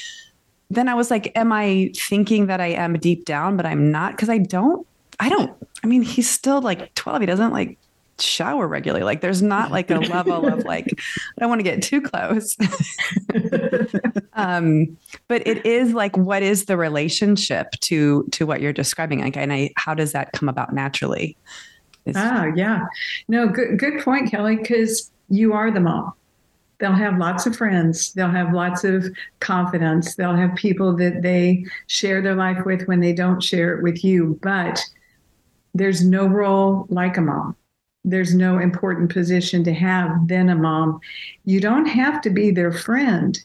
[0.72, 4.14] then I was like, Am I thinking that I am deep down, but I'm not?
[4.14, 4.88] Because I don't,
[5.20, 7.22] I don't, I mean, he's still like 12.
[7.22, 7.78] He doesn't like
[8.24, 9.04] shower regularly.
[9.04, 12.56] Like there's not like a level of like, I don't want to get too close.
[14.34, 19.22] um, but it is like, what is the relationship to to what you're describing?
[19.22, 21.38] Like, and I, how does that come about naturally?
[22.06, 22.86] It's, oh yeah,
[23.28, 24.58] no, good good point, Kelly.
[24.58, 26.14] Because you are the mom.
[26.80, 28.12] They'll have lots of friends.
[28.14, 29.06] They'll have lots of
[29.40, 30.16] confidence.
[30.16, 34.04] They'll have people that they share their life with when they don't share it with
[34.04, 34.38] you.
[34.42, 34.84] But
[35.74, 37.56] there's no role like a mom
[38.06, 41.00] there's no important position to have than a mom.
[41.46, 43.40] You don't have to be their friend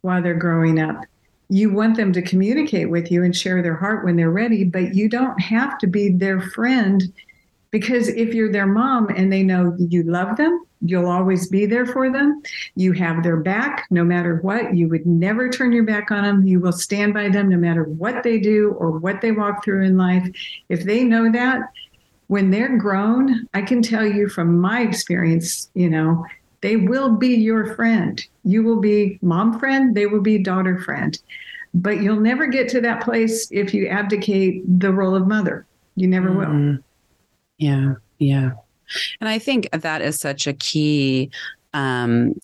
[0.00, 1.04] while they're growing up.
[1.50, 4.94] You want them to communicate with you and share their heart when they're ready, but
[4.94, 7.02] you don't have to be their friend
[7.70, 11.84] because if you're their mom and they know you love them, you'll always be there
[11.84, 12.42] for them.
[12.76, 14.74] You have their back no matter what.
[14.74, 16.46] You would never turn your back on them.
[16.46, 19.84] You will stand by them no matter what they do or what they walk through
[19.84, 20.26] in life.
[20.68, 21.60] If they know that,
[22.28, 26.24] when they're grown, I can tell you from my experience, you know,
[26.60, 28.24] they will be your friend.
[28.44, 31.18] You will be mom friend, they will be daughter friend.
[31.74, 35.66] But you'll never get to that place if you abdicate the role of mother.
[35.96, 36.70] You never mm-hmm.
[36.70, 36.78] will.
[37.58, 38.50] Yeah, yeah.
[39.20, 41.30] And I think that is such a key
[41.74, 42.34] um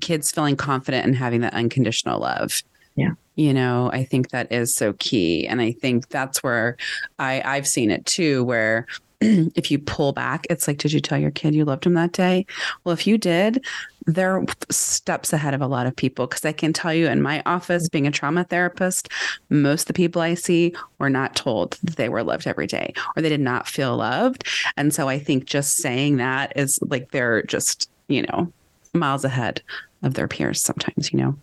[0.00, 2.62] kids feeling confident and having that unconditional love.
[2.96, 6.76] Yeah you know i think that is so key and i think that's where
[7.20, 8.86] i i've seen it too where
[9.20, 12.12] if you pull back it's like did you tell your kid you loved him that
[12.12, 12.46] day?
[12.84, 13.64] Well if you did
[14.06, 17.42] they're steps ahead of a lot of people because i can tell you in my
[17.46, 19.08] office being a trauma therapist
[19.50, 22.92] most of the people i see were not told that they were loved every day
[23.16, 24.46] or they did not feel loved
[24.76, 28.50] and so i think just saying that is like they're just you know
[28.94, 29.62] miles ahead
[30.02, 31.36] of their peers sometimes you know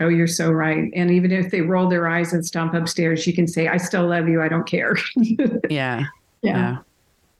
[0.00, 0.90] Oh, you're so right.
[0.94, 4.06] And even if they roll their eyes and stomp upstairs, you can say, I still
[4.08, 4.40] love you.
[4.40, 4.96] I don't care.
[5.16, 5.58] yeah.
[5.70, 6.04] yeah.
[6.42, 6.78] Yeah.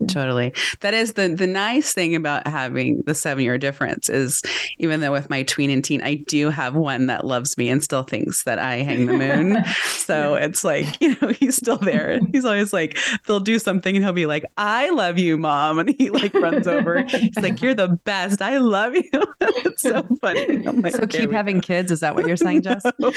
[0.06, 0.52] Totally.
[0.80, 4.42] That is the the nice thing about having the seven year difference is
[4.78, 7.82] even though with my tween and teen, I do have one that loves me and
[7.82, 9.64] still thinks that I hang the moon.
[9.86, 12.12] so it's like, you know, he's still there.
[12.12, 15.80] And he's always like, they'll do something and he'll be like, I love you, mom.
[15.80, 17.02] And he like runs over.
[17.02, 18.40] He's like, You're the best.
[18.40, 19.10] I love you.
[19.40, 20.58] it's so funny.
[20.58, 21.90] Like, so keep having kids.
[21.90, 22.82] Is that what you're saying, Jess?
[22.98, 23.10] no,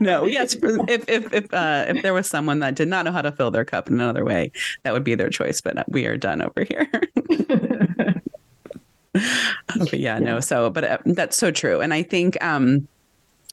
[0.00, 0.24] no.
[0.26, 0.56] yes.
[0.60, 3.50] If if if uh, if there was someone that did not know how to fill
[3.50, 4.52] their cup in another way,
[4.82, 5.60] that would be their choice.
[5.60, 6.88] But we are done over here.
[9.12, 10.40] but yeah, no.
[10.40, 12.42] So, but uh, that's so true, and I think.
[12.42, 12.88] um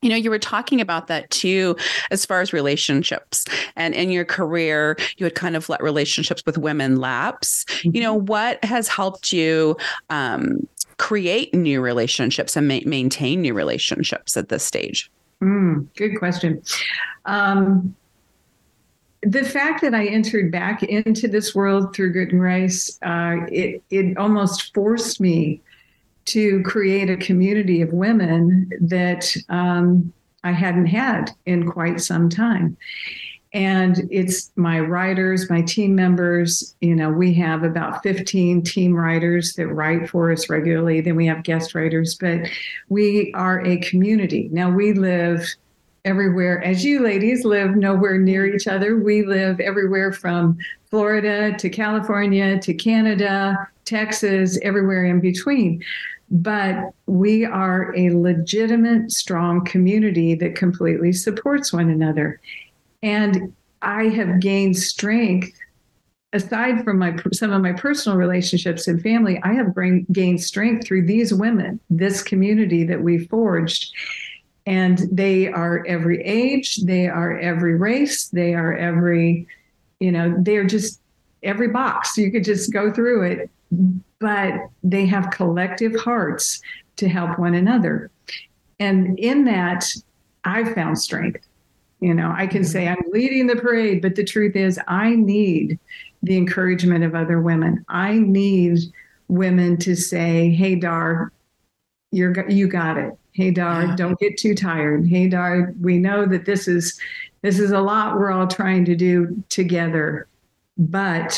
[0.02, 1.76] you know you were talking about that too
[2.12, 6.58] as far as relationships and in your career you had kind of let relationships with
[6.58, 7.96] women lapse mm-hmm.
[7.96, 9.76] you know what has helped you
[10.10, 15.10] um, create new relationships and ma- maintain new relationships at this stage
[15.41, 16.62] mm, good question
[17.26, 17.96] um,
[19.26, 23.84] the fact that I entered back into this world through Grit and Grace, uh, it
[23.90, 25.62] it almost forced me
[26.26, 32.78] to create a community of women that um, I hadn't had in quite some time.
[33.54, 36.76] And it's my writers, my team members.
[36.82, 41.00] You know, we have about 15 team writers that write for us regularly.
[41.00, 42.42] Then we have guest writers, but
[42.90, 44.50] we are a community.
[44.52, 45.48] Now we live
[46.06, 46.63] everywhere.
[46.63, 48.56] As you ladies live nowhere near mm-hmm.
[48.56, 50.58] each other, we live everywhere from
[50.89, 55.84] Florida to California to Canada, Texas, everywhere in between.
[56.32, 62.39] But we are a legitimate, strong community that completely supports one another.
[63.04, 65.52] And I have gained strength
[66.36, 69.74] aside from my some of my personal relationships and family, I have
[70.12, 73.94] gained strength through these women, this community that we forged
[74.65, 79.47] and they are every age they are every race they are every
[79.99, 80.99] you know they're just
[81.43, 83.49] every box you could just go through it
[84.19, 86.62] but they have collective hearts
[86.95, 88.10] to help one another
[88.80, 89.86] And in that,
[90.43, 91.47] I've found strength.
[91.99, 92.71] You know, I can mm-hmm.
[92.71, 95.80] say I'm leading the parade, but the truth is, I need
[96.23, 97.86] the encouragement of other women.
[97.88, 98.80] I need
[99.28, 101.32] women to say, "Hey, Dar,
[102.12, 103.13] you're you got it.
[103.36, 105.06] Hey, Dar, don't get too tired.
[105.06, 106.98] Hey, Dar, we know that this is
[107.41, 110.30] this is a lot we're all trying to do together,
[110.78, 111.38] but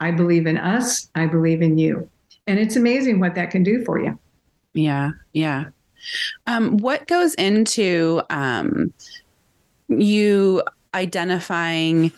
[0.00, 1.10] I believe in us.
[1.14, 2.08] I believe in you,
[2.46, 4.18] and it's amazing what that can do for you.
[4.72, 5.66] Yeah, yeah.
[6.46, 8.94] Um, what goes into um,
[9.88, 10.62] you
[10.94, 12.12] identifying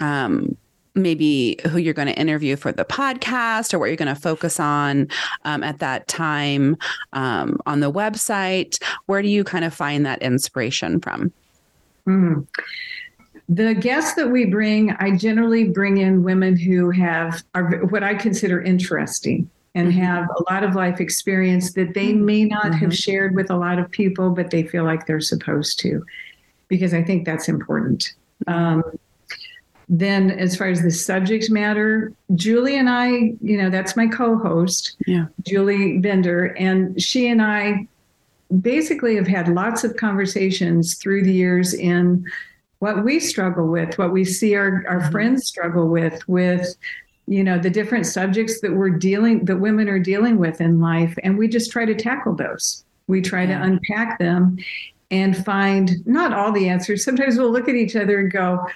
[0.00, 0.56] um,
[0.94, 4.60] maybe who you're going to interview for the podcast or what you're going to focus
[4.60, 5.08] on
[5.44, 6.76] um, at that time
[7.12, 8.82] um, on the website?
[9.06, 11.32] Where do you kind of find that inspiration from?
[12.06, 12.46] Mm.
[13.48, 18.14] The guests that we bring, I generally bring in women who have are what I
[18.14, 20.00] consider interesting and mm-hmm.
[20.00, 22.24] have a lot of life experience that they mm-hmm.
[22.24, 22.74] may not mm-hmm.
[22.74, 26.04] have shared with a lot of people, but they feel like they're supposed to
[26.68, 28.14] because I think that's important.
[28.46, 28.82] Um,
[29.88, 34.38] then, as far as the subject matter, Julie and I, you know, that's my co
[34.38, 35.26] host, yeah.
[35.42, 37.86] Julie Bender, and she and I
[38.60, 42.24] basically have had lots of conversations through the years in
[42.78, 45.10] what we struggle with, what we see our, our mm-hmm.
[45.10, 46.74] friends struggle with, with
[47.26, 51.16] you know the different subjects that we're dealing that women are dealing with in life
[51.22, 53.58] and we just try to tackle those we try yeah.
[53.58, 54.58] to unpack them
[55.10, 57.04] and find not all the answers.
[57.04, 58.66] Sometimes we'll look at each other and go,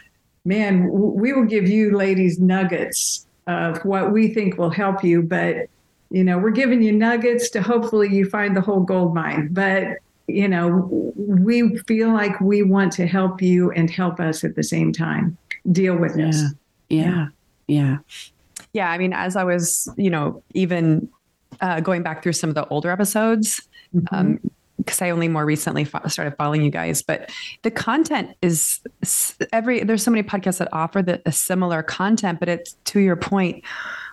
[0.48, 5.68] man, we will give you ladies nuggets of what we think will help you, but
[6.10, 9.48] you know, we're giving you nuggets to hopefully you find the whole gold mine.
[9.52, 14.56] But you know, we feel like we want to help you and help us at
[14.56, 15.36] the same time
[15.70, 16.26] deal with yeah.
[16.26, 16.42] this.
[16.88, 17.26] Yeah.
[17.66, 17.98] Yeah.
[18.72, 18.90] Yeah.
[18.90, 21.08] I mean, as I was, you know, even
[21.60, 24.14] uh, going back through some of the older episodes, mm-hmm.
[24.14, 27.30] um, because I only more recently fo- started following you guys, but
[27.62, 28.80] the content is
[29.52, 33.16] every there's so many podcasts that offer the, a similar content, but it's to your
[33.16, 33.64] point,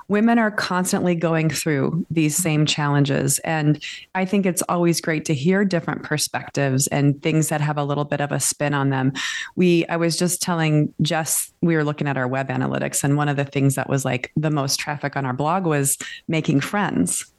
[0.07, 5.33] women are constantly going through these same challenges and I think it's always great to
[5.33, 9.13] hear different perspectives and things that have a little bit of a spin on them.
[9.55, 13.29] We I was just telling Jess we were looking at our web analytics and one
[13.29, 15.97] of the things that was like the most traffic on our blog was
[16.27, 17.31] making friends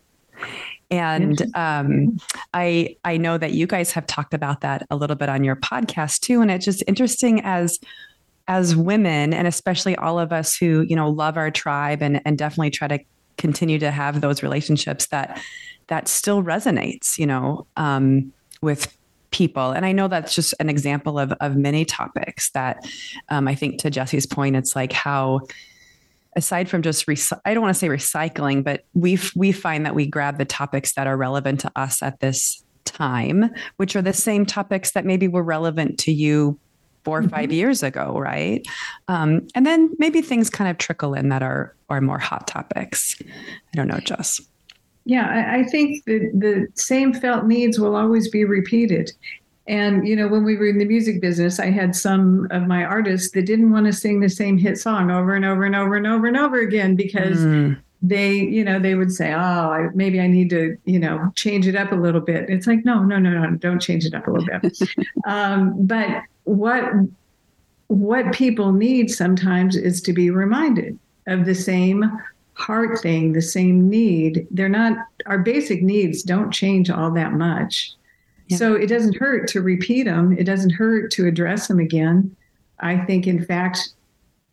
[0.90, 2.16] and um,
[2.54, 5.56] I I know that you guys have talked about that a little bit on your
[5.56, 7.78] podcast too, and it's just interesting as
[8.48, 12.38] as women, and especially all of us who you know love our tribe and and
[12.38, 12.98] definitely try to
[13.36, 15.40] continue to have those relationships that
[15.88, 18.96] that still resonates, you know, um, with
[19.30, 19.72] people.
[19.72, 22.86] And I know that's just an example of of many topics that
[23.28, 25.40] um, I think to Jesse's point, it's like how
[26.36, 29.94] aside from just rec- I don't want to say recycling, but we we find that
[29.94, 34.12] we grab the topics that are relevant to us at this time, which are the
[34.12, 36.58] same topics that maybe were relevant to you
[37.04, 37.30] four or mm-hmm.
[37.30, 38.66] five years ago, right?
[39.08, 43.20] Um, and then maybe things kind of trickle in that are are more hot topics.
[43.22, 44.40] I don't know, Jess.
[45.04, 49.12] Yeah, I, I think the the same felt needs will always be repeated.
[49.68, 52.84] And, you know, when we were in the music business, I had some of my
[52.84, 55.96] artists that didn't want to sing the same hit song over and over and over
[55.96, 57.76] and over and over again because mm.
[58.00, 61.66] they, you know, they would say, oh, I, maybe I need to, you know, change
[61.66, 62.48] it up a little bit.
[62.48, 64.78] It's like, no, no, no, no, don't change it up a little bit.
[65.26, 66.84] um, but what,
[67.88, 72.04] what people need sometimes is to be reminded of the same
[72.54, 74.46] heart thing, the same need.
[74.52, 77.92] They're not, our basic needs don't change all that much.
[78.50, 80.36] So it doesn't hurt to repeat them.
[80.38, 82.36] It doesn't hurt to address them again.
[82.78, 83.94] I think, in fact,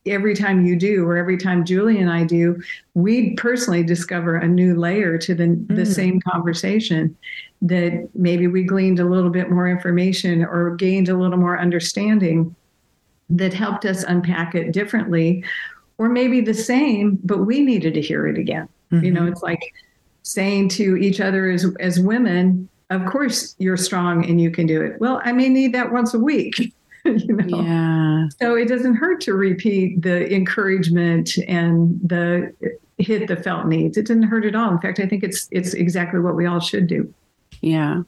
[0.05, 2.61] every time you do, or every time Julie and I do,
[2.93, 5.75] we personally discover a new layer to the, mm.
[5.75, 7.15] the same conversation
[7.61, 12.55] that maybe we gleaned a little bit more information or gained a little more understanding
[13.29, 15.43] that helped us unpack it differently,
[15.97, 18.67] or maybe the same, but we needed to hear it again.
[18.91, 19.05] Mm-hmm.
[19.05, 19.31] You know, mm-hmm.
[19.31, 19.61] it's like
[20.23, 24.81] saying to each other as as women, of course you're strong and you can do
[24.81, 24.99] it.
[24.99, 26.73] Well, I may need that once a week.
[27.05, 27.61] you know?
[27.61, 28.27] Yeah.
[28.39, 32.53] So it doesn't hurt to repeat the encouragement and the
[32.97, 33.97] hit the felt needs.
[33.97, 34.71] It didn't hurt at all.
[34.71, 37.13] In fact, I think it's it's exactly what we all should do.
[37.61, 38.03] Yeah.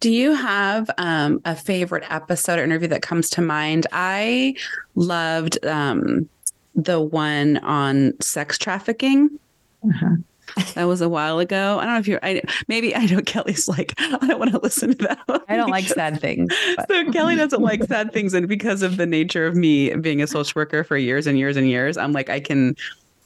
[0.00, 3.86] Do you have um, a favorite episode or interview that comes to mind?
[3.92, 4.54] I
[4.94, 6.28] loved um,
[6.74, 9.38] the one on sex trafficking.
[9.82, 10.16] Uh-huh
[10.74, 11.78] that was a while ago.
[11.78, 14.58] I don't know if you're, I, maybe I know Kelly's like, I don't want to
[14.58, 15.20] listen to that.
[15.26, 16.52] One I don't like sad things.
[16.76, 16.88] But.
[16.88, 18.34] So Kelly doesn't like sad things.
[18.34, 21.56] And because of the nature of me being a social worker for years and years
[21.56, 22.76] and years, I'm like, I can,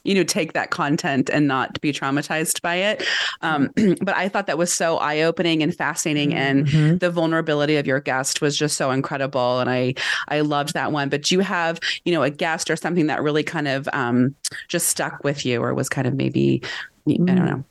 [0.03, 3.03] you know take that content and not be traumatized by it
[3.41, 3.69] um,
[4.01, 6.77] but i thought that was so eye-opening and fascinating mm-hmm.
[6.77, 9.93] and the vulnerability of your guest was just so incredible and i
[10.27, 13.21] i loved that one but do you have you know a guest or something that
[13.21, 14.35] really kind of um,
[14.67, 16.61] just stuck with you or was kind of maybe
[17.07, 17.45] i don't mm.
[17.45, 17.63] know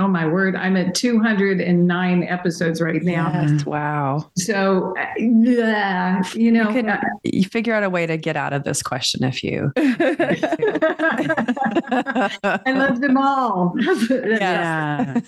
[0.00, 3.32] Oh my word, I'm at 209 episodes right now.
[3.32, 4.30] Yes, wow.
[4.36, 8.62] So, yeah, you know, you, uh, you, figure out a way to get out of
[8.62, 9.72] this question if you.
[9.76, 11.02] I
[12.68, 13.74] love them all.
[14.10, 15.20] yeah.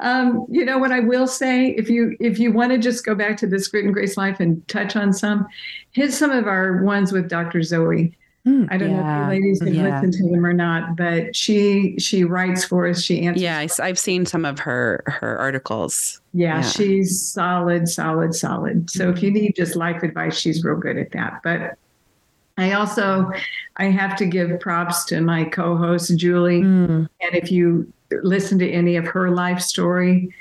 [0.00, 3.14] um, you know what I will say, if you if you want to just go
[3.14, 5.46] back to this grit and grace life and touch on some,
[5.90, 7.62] hit some of our ones with Dr.
[7.62, 8.16] Zoe.
[8.46, 9.94] Mm, I don't yeah, know if you ladies have yeah.
[9.94, 13.02] listened to them or not, but she she writes for us.
[13.02, 13.42] She answers.
[13.42, 16.20] Yeah, I, have seen some of her her articles.
[16.32, 18.88] Yeah, yeah, she's solid, solid, solid.
[18.88, 21.40] So if you need just life advice, she's real good at that.
[21.42, 21.76] But
[22.56, 23.32] I also
[23.78, 27.08] I have to give props to my co-host Julie, mm.
[27.20, 27.92] and if you
[28.22, 30.32] listen to any of her life story,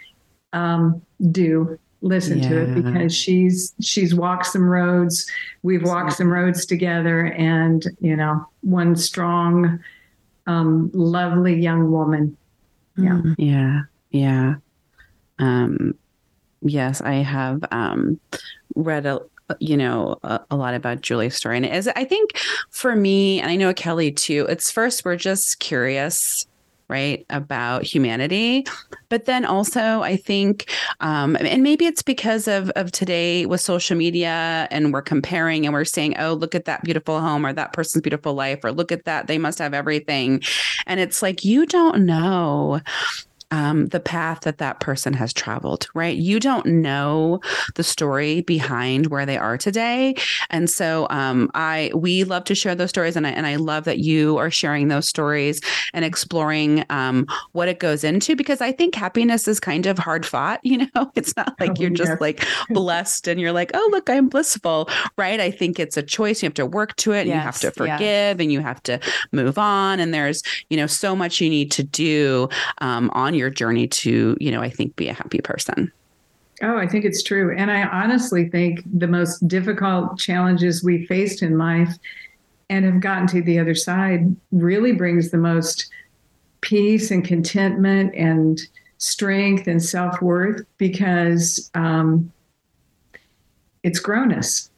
[0.54, 1.02] um,
[1.32, 2.50] do listen yeah.
[2.50, 5.30] to it because she's she's walked some roads.
[5.64, 9.80] We've walked some roads together and you know one strong
[10.48, 12.38] um, lovely young woman.
[12.98, 13.22] Yeah.
[13.24, 13.82] Mm, yeah.
[14.12, 14.56] Yeah.
[15.40, 15.96] Um
[16.66, 18.20] yes i have um
[18.76, 19.22] read a
[19.60, 21.58] you know a, a, lot about julie's story.
[21.58, 22.38] And as i think
[22.72, 26.48] for me and i know kelly too it's first we're just curious
[26.88, 28.66] right about humanity.
[29.10, 33.96] But then also i think um, and maybe it's because of of today with social
[33.96, 37.72] media and we're comparing and we're saying oh look at that beautiful home or that
[37.74, 40.42] person's beautiful life or look at that they must have everything.
[40.88, 42.82] And it's like you don't know
[43.56, 46.18] um, the path that that person has traveled, right?
[46.18, 47.40] You don't know
[47.76, 50.16] the story behind where they are today,
[50.50, 53.86] and so um, I we love to share those stories, and I and I love
[53.86, 55.62] that you are sharing those stories
[55.94, 60.26] and exploring um, what it goes into because I think happiness is kind of hard
[60.26, 60.60] fought.
[60.76, 64.10] You know, it's not like oh, you're just like blessed and you're like, oh look,
[64.10, 65.40] I'm blissful, right?
[65.40, 66.44] I think it's a choice.
[66.44, 67.28] You have to work to it.
[67.28, 69.00] Yes, you have to forgive, and you have to
[69.32, 70.02] move on.
[70.02, 72.50] And there's you know so much you need to do
[72.80, 75.92] um, on your journey to, you know, I think be a happy person.
[76.62, 77.56] Oh, I think it's true.
[77.56, 81.94] And I honestly think the most difficult challenges we faced in life
[82.70, 85.90] and have gotten to the other side really brings the most
[86.62, 88.60] peace and contentment and
[88.98, 92.32] strength and self worth because um,
[93.84, 94.70] it's grown us.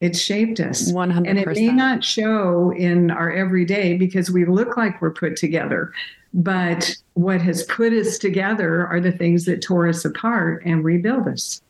[0.00, 0.92] It's shaped us.
[0.92, 1.28] 100%.
[1.28, 5.92] And it may not show in our everyday because we look like we're put together.
[6.34, 11.26] But what has put us together are the things that tore us apart and rebuild
[11.26, 11.60] us.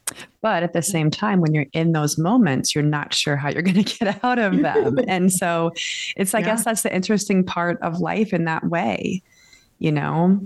[0.40, 3.62] But at the same time, when you're in those moments, you're not sure how you're
[3.70, 4.98] going to get out of them.
[5.08, 5.72] and so
[6.16, 6.46] it's, I yeah.
[6.46, 9.22] guess that's the interesting part of life in that way,
[9.78, 10.40] you know?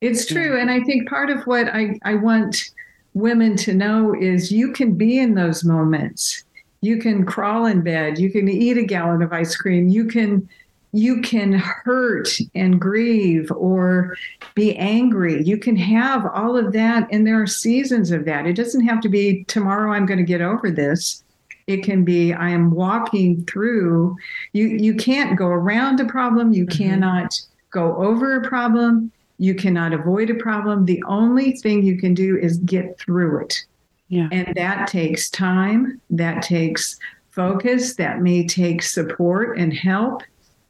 [0.00, 0.58] It's true.
[0.58, 2.70] And I think part of what I, I want
[3.14, 6.44] women to know is you can be in those moments.
[6.82, 10.46] You can crawl in bed, you can eat a gallon of ice cream, you can
[10.94, 14.16] you can hurt and grieve or
[14.54, 15.42] be angry.
[15.42, 18.46] You can have all of that, and there are seasons of that.
[18.46, 21.24] It doesn't have to be tomorrow I'm going to get over this.
[21.66, 24.16] It can be I am walking through.
[24.52, 26.52] You you can't go around a problem.
[26.52, 26.78] You mm-hmm.
[26.84, 27.34] cannot
[27.70, 29.10] go over a problem.
[29.38, 30.84] You cannot avoid a problem.
[30.84, 33.64] The only thing you can do is get through it.
[34.08, 34.28] Yeah.
[34.30, 36.00] And that takes time.
[36.10, 37.96] That takes focus.
[37.96, 40.22] That may take support and help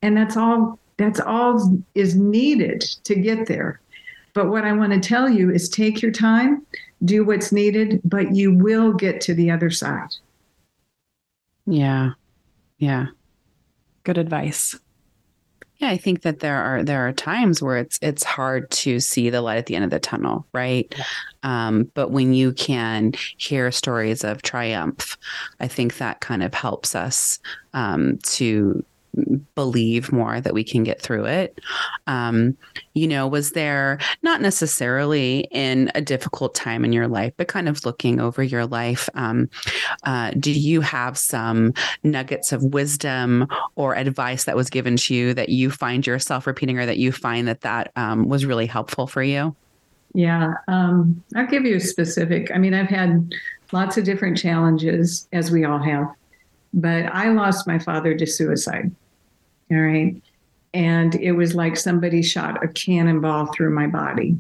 [0.04, 3.80] and that's all that's all is needed to get there.
[4.34, 6.66] But what i want to tell you is take your time
[7.04, 10.10] do what's needed but you will get to the other side.
[11.66, 12.10] Yeah.
[12.78, 13.06] Yeah.
[14.04, 14.78] Good advice.
[15.78, 19.30] Yeah i think that there are there are times where it's it's hard to see
[19.30, 20.92] the light at the end of the tunnel right?
[20.96, 21.04] Yeah.
[21.42, 25.16] um, but when you can hear stories of triumph
[25.60, 27.38] i think that kind of helps us
[27.72, 28.84] um, to
[29.54, 31.60] believe more that we can get through it.
[32.06, 32.56] Um,
[32.94, 37.68] you know, was there not necessarily in a difficult time in your life, but kind
[37.68, 39.08] of looking over your life?
[39.14, 39.48] Um,
[40.04, 43.46] uh, do you have some nuggets of wisdom
[43.76, 47.12] or advice that was given to you that you find yourself repeating, or that you
[47.12, 49.54] find that that um, was really helpful for you?
[50.14, 52.50] Yeah, um, I'll give you a specific.
[52.54, 53.34] I mean, I've had
[53.72, 56.06] lots of different challenges, as we all have,
[56.72, 58.92] but I lost my father to suicide.
[59.70, 60.22] All right.
[60.72, 64.36] And it was like somebody shot a cannonball through my body.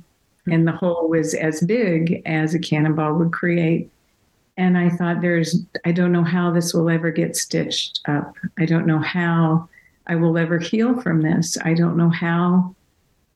[0.50, 3.90] And the hole was as big as a cannonball would create.
[4.56, 8.36] And I thought, there's, I don't know how this will ever get stitched up.
[8.58, 9.68] I don't know how
[10.06, 11.56] I will ever heal from this.
[11.64, 12.74] I don't know how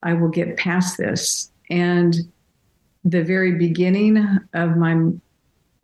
[0.03, 1.51] I will get past this.
[1.71, 2.15] And
[3.05, 4.19] the very beginning
[4.55, 5.13] of my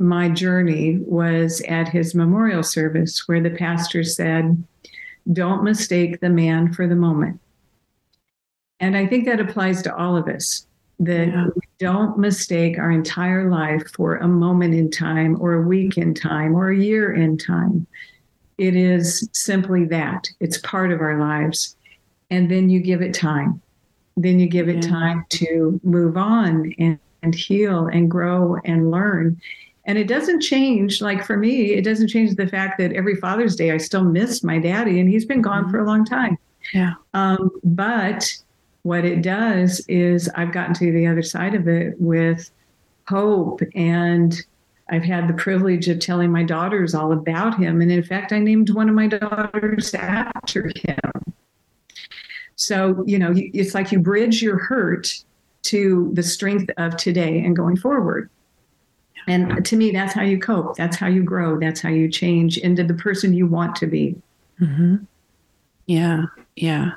[0.00, 4.62] my journey was at his memorial service where the pastor said,
[5.32, 7.40] Don't mistake the man for the moment.
[8.80, 10.66] And I think that applies to all of us
[11.00, 11.46] that yeah.
[11.54, 16.14] we don't mistake our entire life for a moment in time or a week in
[16.14, 17.86] time or a year in time.
[18.58, 21.76] It is simply that it's part of our lives.
[22.30, 23.60] And then you give it time.
[24.16, 24.90] Then you give it yeah.
[24.90, 29.40] time to move on and, and heal and grow and learn.
[29.86, 33.54] And it doesn't change, like for me, it doesn't change the fact that every Father's
[33.54, 35.70] Day I still miss my daddy and he's been gone mm-hmm.
[35.70, 36.38] for a long time.
[36.72, 36.94] Yeah.
[37.12, 38.26] Um, but
[38.82, 42.50] what it does is I've gotten to the other side of it with
[43.06, 44.34] hope and
[44.90, 47.80] I've had the privilege of telling my daughters all about him.
[47.80, 51.34] And in fact, I named one of my daughters after him.
[52.56, 55.08] So, you know, it's like you bridge your hurt
[55.64, 58.30] to the strength of today and going forward.
[59.26, 60.76] And to me, that's how you cope.
[60.76, 61.58] That's how you grow.
[61.58, 64.16] That's how you change into the person you want to be.
[64.60, 64.96] Mm-hmm.
[65.86, 66.26] Yeah.
[66.56, 66.92] Yeah.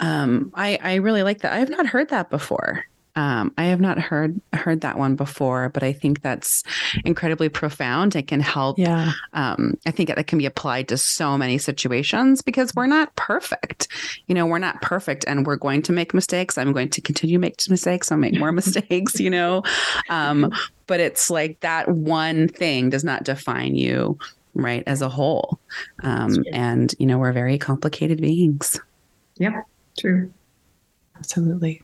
[0.00, 1.52] Um, I, I really like that.
[1.52, 2.84] I have not heard that before.
[3.18, 6.62] Um, I have not heard heard that one before, but I think that's
[7.04, 8.14] incredibly profound.
[8.14, 8.78] It can help.
[8.78, 9.10] Yeah.
[9.32, 13.88] Um, I think it can be applied to so many situations because we're not perfect.
[14.28, 16.56] You know, we're not perfect, and we're going to make mistakes.
[16.56, 18.12] I'm going to continue to make mistakes.
[18.12, 19.18] I'll make more mistakes.
[19.18, 19.64] You know,
[20.10, 20.52] um,
[20.88, 24.18] but it's like that one thing does not define you,
[24.54, 25.60] right, as a whole.
[26.02, 28.80] Um, and you know, we're very complicated beings.
[29.36, 29.52] Yep.
[29.96, 30.32] True.
[31.16, 31.82] Absolutely.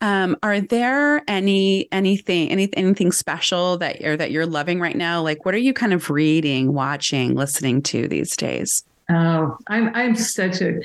[0.00, 5.20] Um, are there any anything any anything special that you're that you're loving right now?
[5.20, 8.84] Like, what are you kind of reading, watching, listening to these days?
[9.10, 10.80] Oh, I'm I'm such a,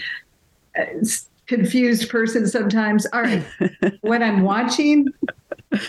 [0.75, 0.87] a
[1.45, 3.05] confused person sometimes.
[3.13, 3.43] All right,
[4.01, 5.07] what I'm watching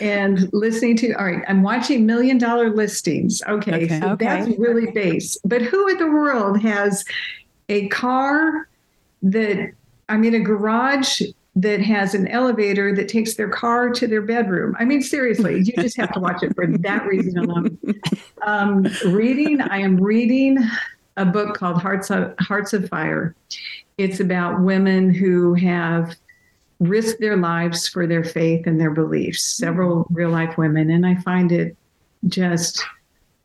[0.00, 1.12] and listening to.
[1.14, 3.42] All right, I'm watching Million Dollar Listings.
[3.48, 4.00] Okay, okay.
[4.00, 4.24] so okay.
[4.24, 5.38] that's really base.
[5.44, 7.04] But who in the world has
[7.68, 8.68] a car
[9.22, 9.72] that
[10.08, 11.20] i mean a garage
[11.56, 14.76] that has an elevator that takes their car to their bedroom.
[14.78, 17.78] I mean, seriously, you just have to watch it for that reason alone.
[18.42, 20.58] Um, reading, I am reading
[21.18, 23.34] a book called Hearts of, Hearts of Fire.
[23.98, 26.14] It's about women who have
[26.80, 30.14] risked their lives for their faith and their beliefs, several mm-hmm.
[30.14, 30.90] real life women.
[30.90, 31.76] And I find it
[32.26, 32.82] just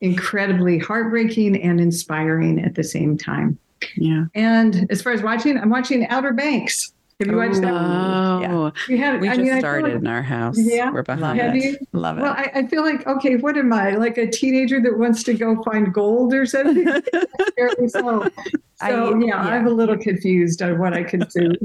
[0.02, 3.58] incredibly heartbreaking and inspiring at the same time.
[3.98, 4.26] Yeah.
[4.34, 6.94] And as far as watching, I'm watching Outer Banks.
[7.20, 7.74] Have you watched that?
[7.74, 8.72] Oh, yeah.
[8.90, 9.22] We have.
[9.22, 10.58] We I just mean, started like, in our house.
[10.60, 11.40] Yeah, we're behind.
[11.40, 11.88] Love it.
[11.94, 12.22] Love it.
[12.22, 13.38] Well, I, I, feel like okay.
[13.38, 16.86] What am I like a teenager that wants to go find gold or something?
[17.58, 18.30] so, so
[18.82, 21.56] I, yeah, yeah, I'm a little confused on what I consume.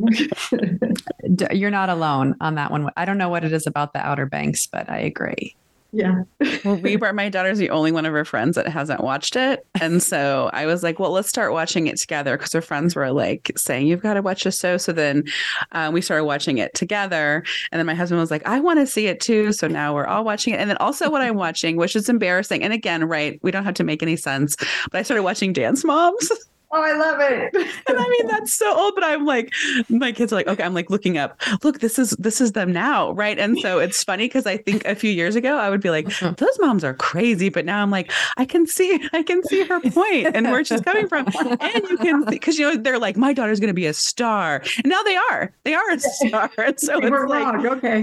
[1.51, 2.89] You're not alone on that one.
[2.97, 5.57] I don't know what it is about the Outer Banks, but I agree.
[5.93, 6.23] Yeah.
[6.65, 9.67] were, my daughter's the only one of her friends that hasn't watched it.
[9.81, 13.11] And so I was like, well, let's start watching it together because her friends were
[13.11, 14.77] like saying, you've got to watch this show.
[14.77, 15.25] So then
[15.73, 17.43] uh, we started watching it together.
[17.73, 19.53] And then my husband was like, I want to see it too.
[19.53, 20.61] So now we're all watching it.
[20.61, 22.63] And then also what I'm watching, which is embarrassing.
[22.63, 24.57] And again, right, we don't have to make any sense,
[24.91, 26.31] but I started watching Dance Moms.
[26.73, 27.53] Oh, I love it.
[27.89, 29.53] and I mean, that's so old, but I'm like,
[29.89, 32.73] my kids are like, okay, I'm like looking up, look, this is, this is them
[32.73, 33.11] now.
[33.13, 33.39] Right.
[33.39, 36.07] And so it's funny because I think a few years ago, I would be like,
[36.07, 36.35] uh-huh.
[36.39, 37.49] those moms are crazy.
[37.49, 40.81] But now I'm like, I can see, I can see her point and where she's
[40.81, 41.27] coming from.
[41.61, 44.63] And you can, because, you know, they're like, my daughter's going to be a star.
[44.77, 46.51] And now they are, they are a star.
[46.59, 48.03] And so it's like, okay.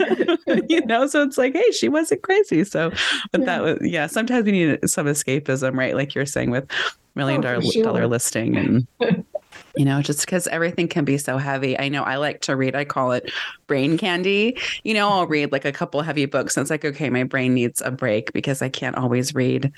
[0.70, 2.66] you know, so it's like, hey, she wasn't crazy.
[2.66, 2.92] So,
[3.32, 3.46] but yeah.
[3.46, 5.96] that was, yeah, sometimes we need some escapism, right?
[5.96, 6.70] Like you're saying with,
[7.18, 7.84] million oh, dollar, sure.
[7.84, 8.88] dollar listing and
[9.76, 11.78] you know just because everything can be so heavy.
[11.78, 13.32] I know i like to read i call it
[13.68, 14.58] brain candy.
[14.84, 17.54] You know i'll read like a couple heavy books and it's like okay my brain
[17.54, 19.72] needs a break because i can't always read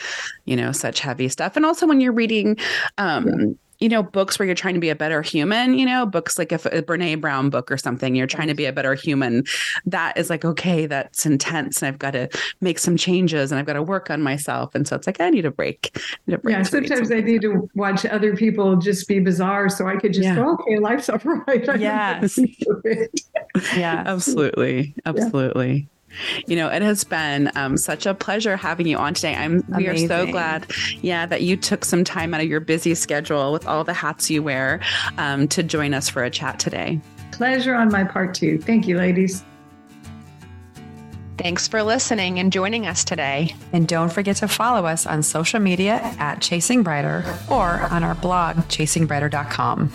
[0.46, 1.56] you know such heavy stuff.
[1.56, 2.58] And also when you're reading
[2.98, 6.38] um you know, books where you're trying to be a better human, you know, books
[6.38, 9.46] like if a Brene Brown book or something, you're trying to be a better human.
[9.86, 11.82] That is like, okay, that's intense.
[11.82, 12.30] And I've got to
[12.62, 14.76] make some changes and I've got to work on myself.
[14.76, 15.98] And so it's like, I need a break.
[16.28, 16.64] Need a break yeah.
[16.64, 20.36] Sometimes I need to watch other people just be bizarre so I could just yeah.
[20.36, 21.66] go, okay, life's all right.
[21.80, 22.38] Yes.
[23.76, 24.04] yeah.
[24.06, 24.94] Absolutely.
[25.06, 25.74] Absolutely.
[25.74, 25.99] Yeah.
[26.48, 29.36] You know, it has been um, such a pleasure having you on today.
[29.36, 29.76] I'm Amazing.
[29.78, 33.52] we are so glad, yeah, that you took some time out of your busy schedule
[33.52, 34.80] with all the hats you wear
[35.18, 37.00] um, to join us for a chat today.
[37.32, 38.60] Pleasure on my part too.
[38.60, 39.44] Thank you, ladies.
[41.38, 43.56] Thanks for listening and joining us today.
[43.72, 48.16] And don't forget to follow us on social media at Chasing Brighter or on our
[48.16, 49.90] blog, chasingbrighter.com.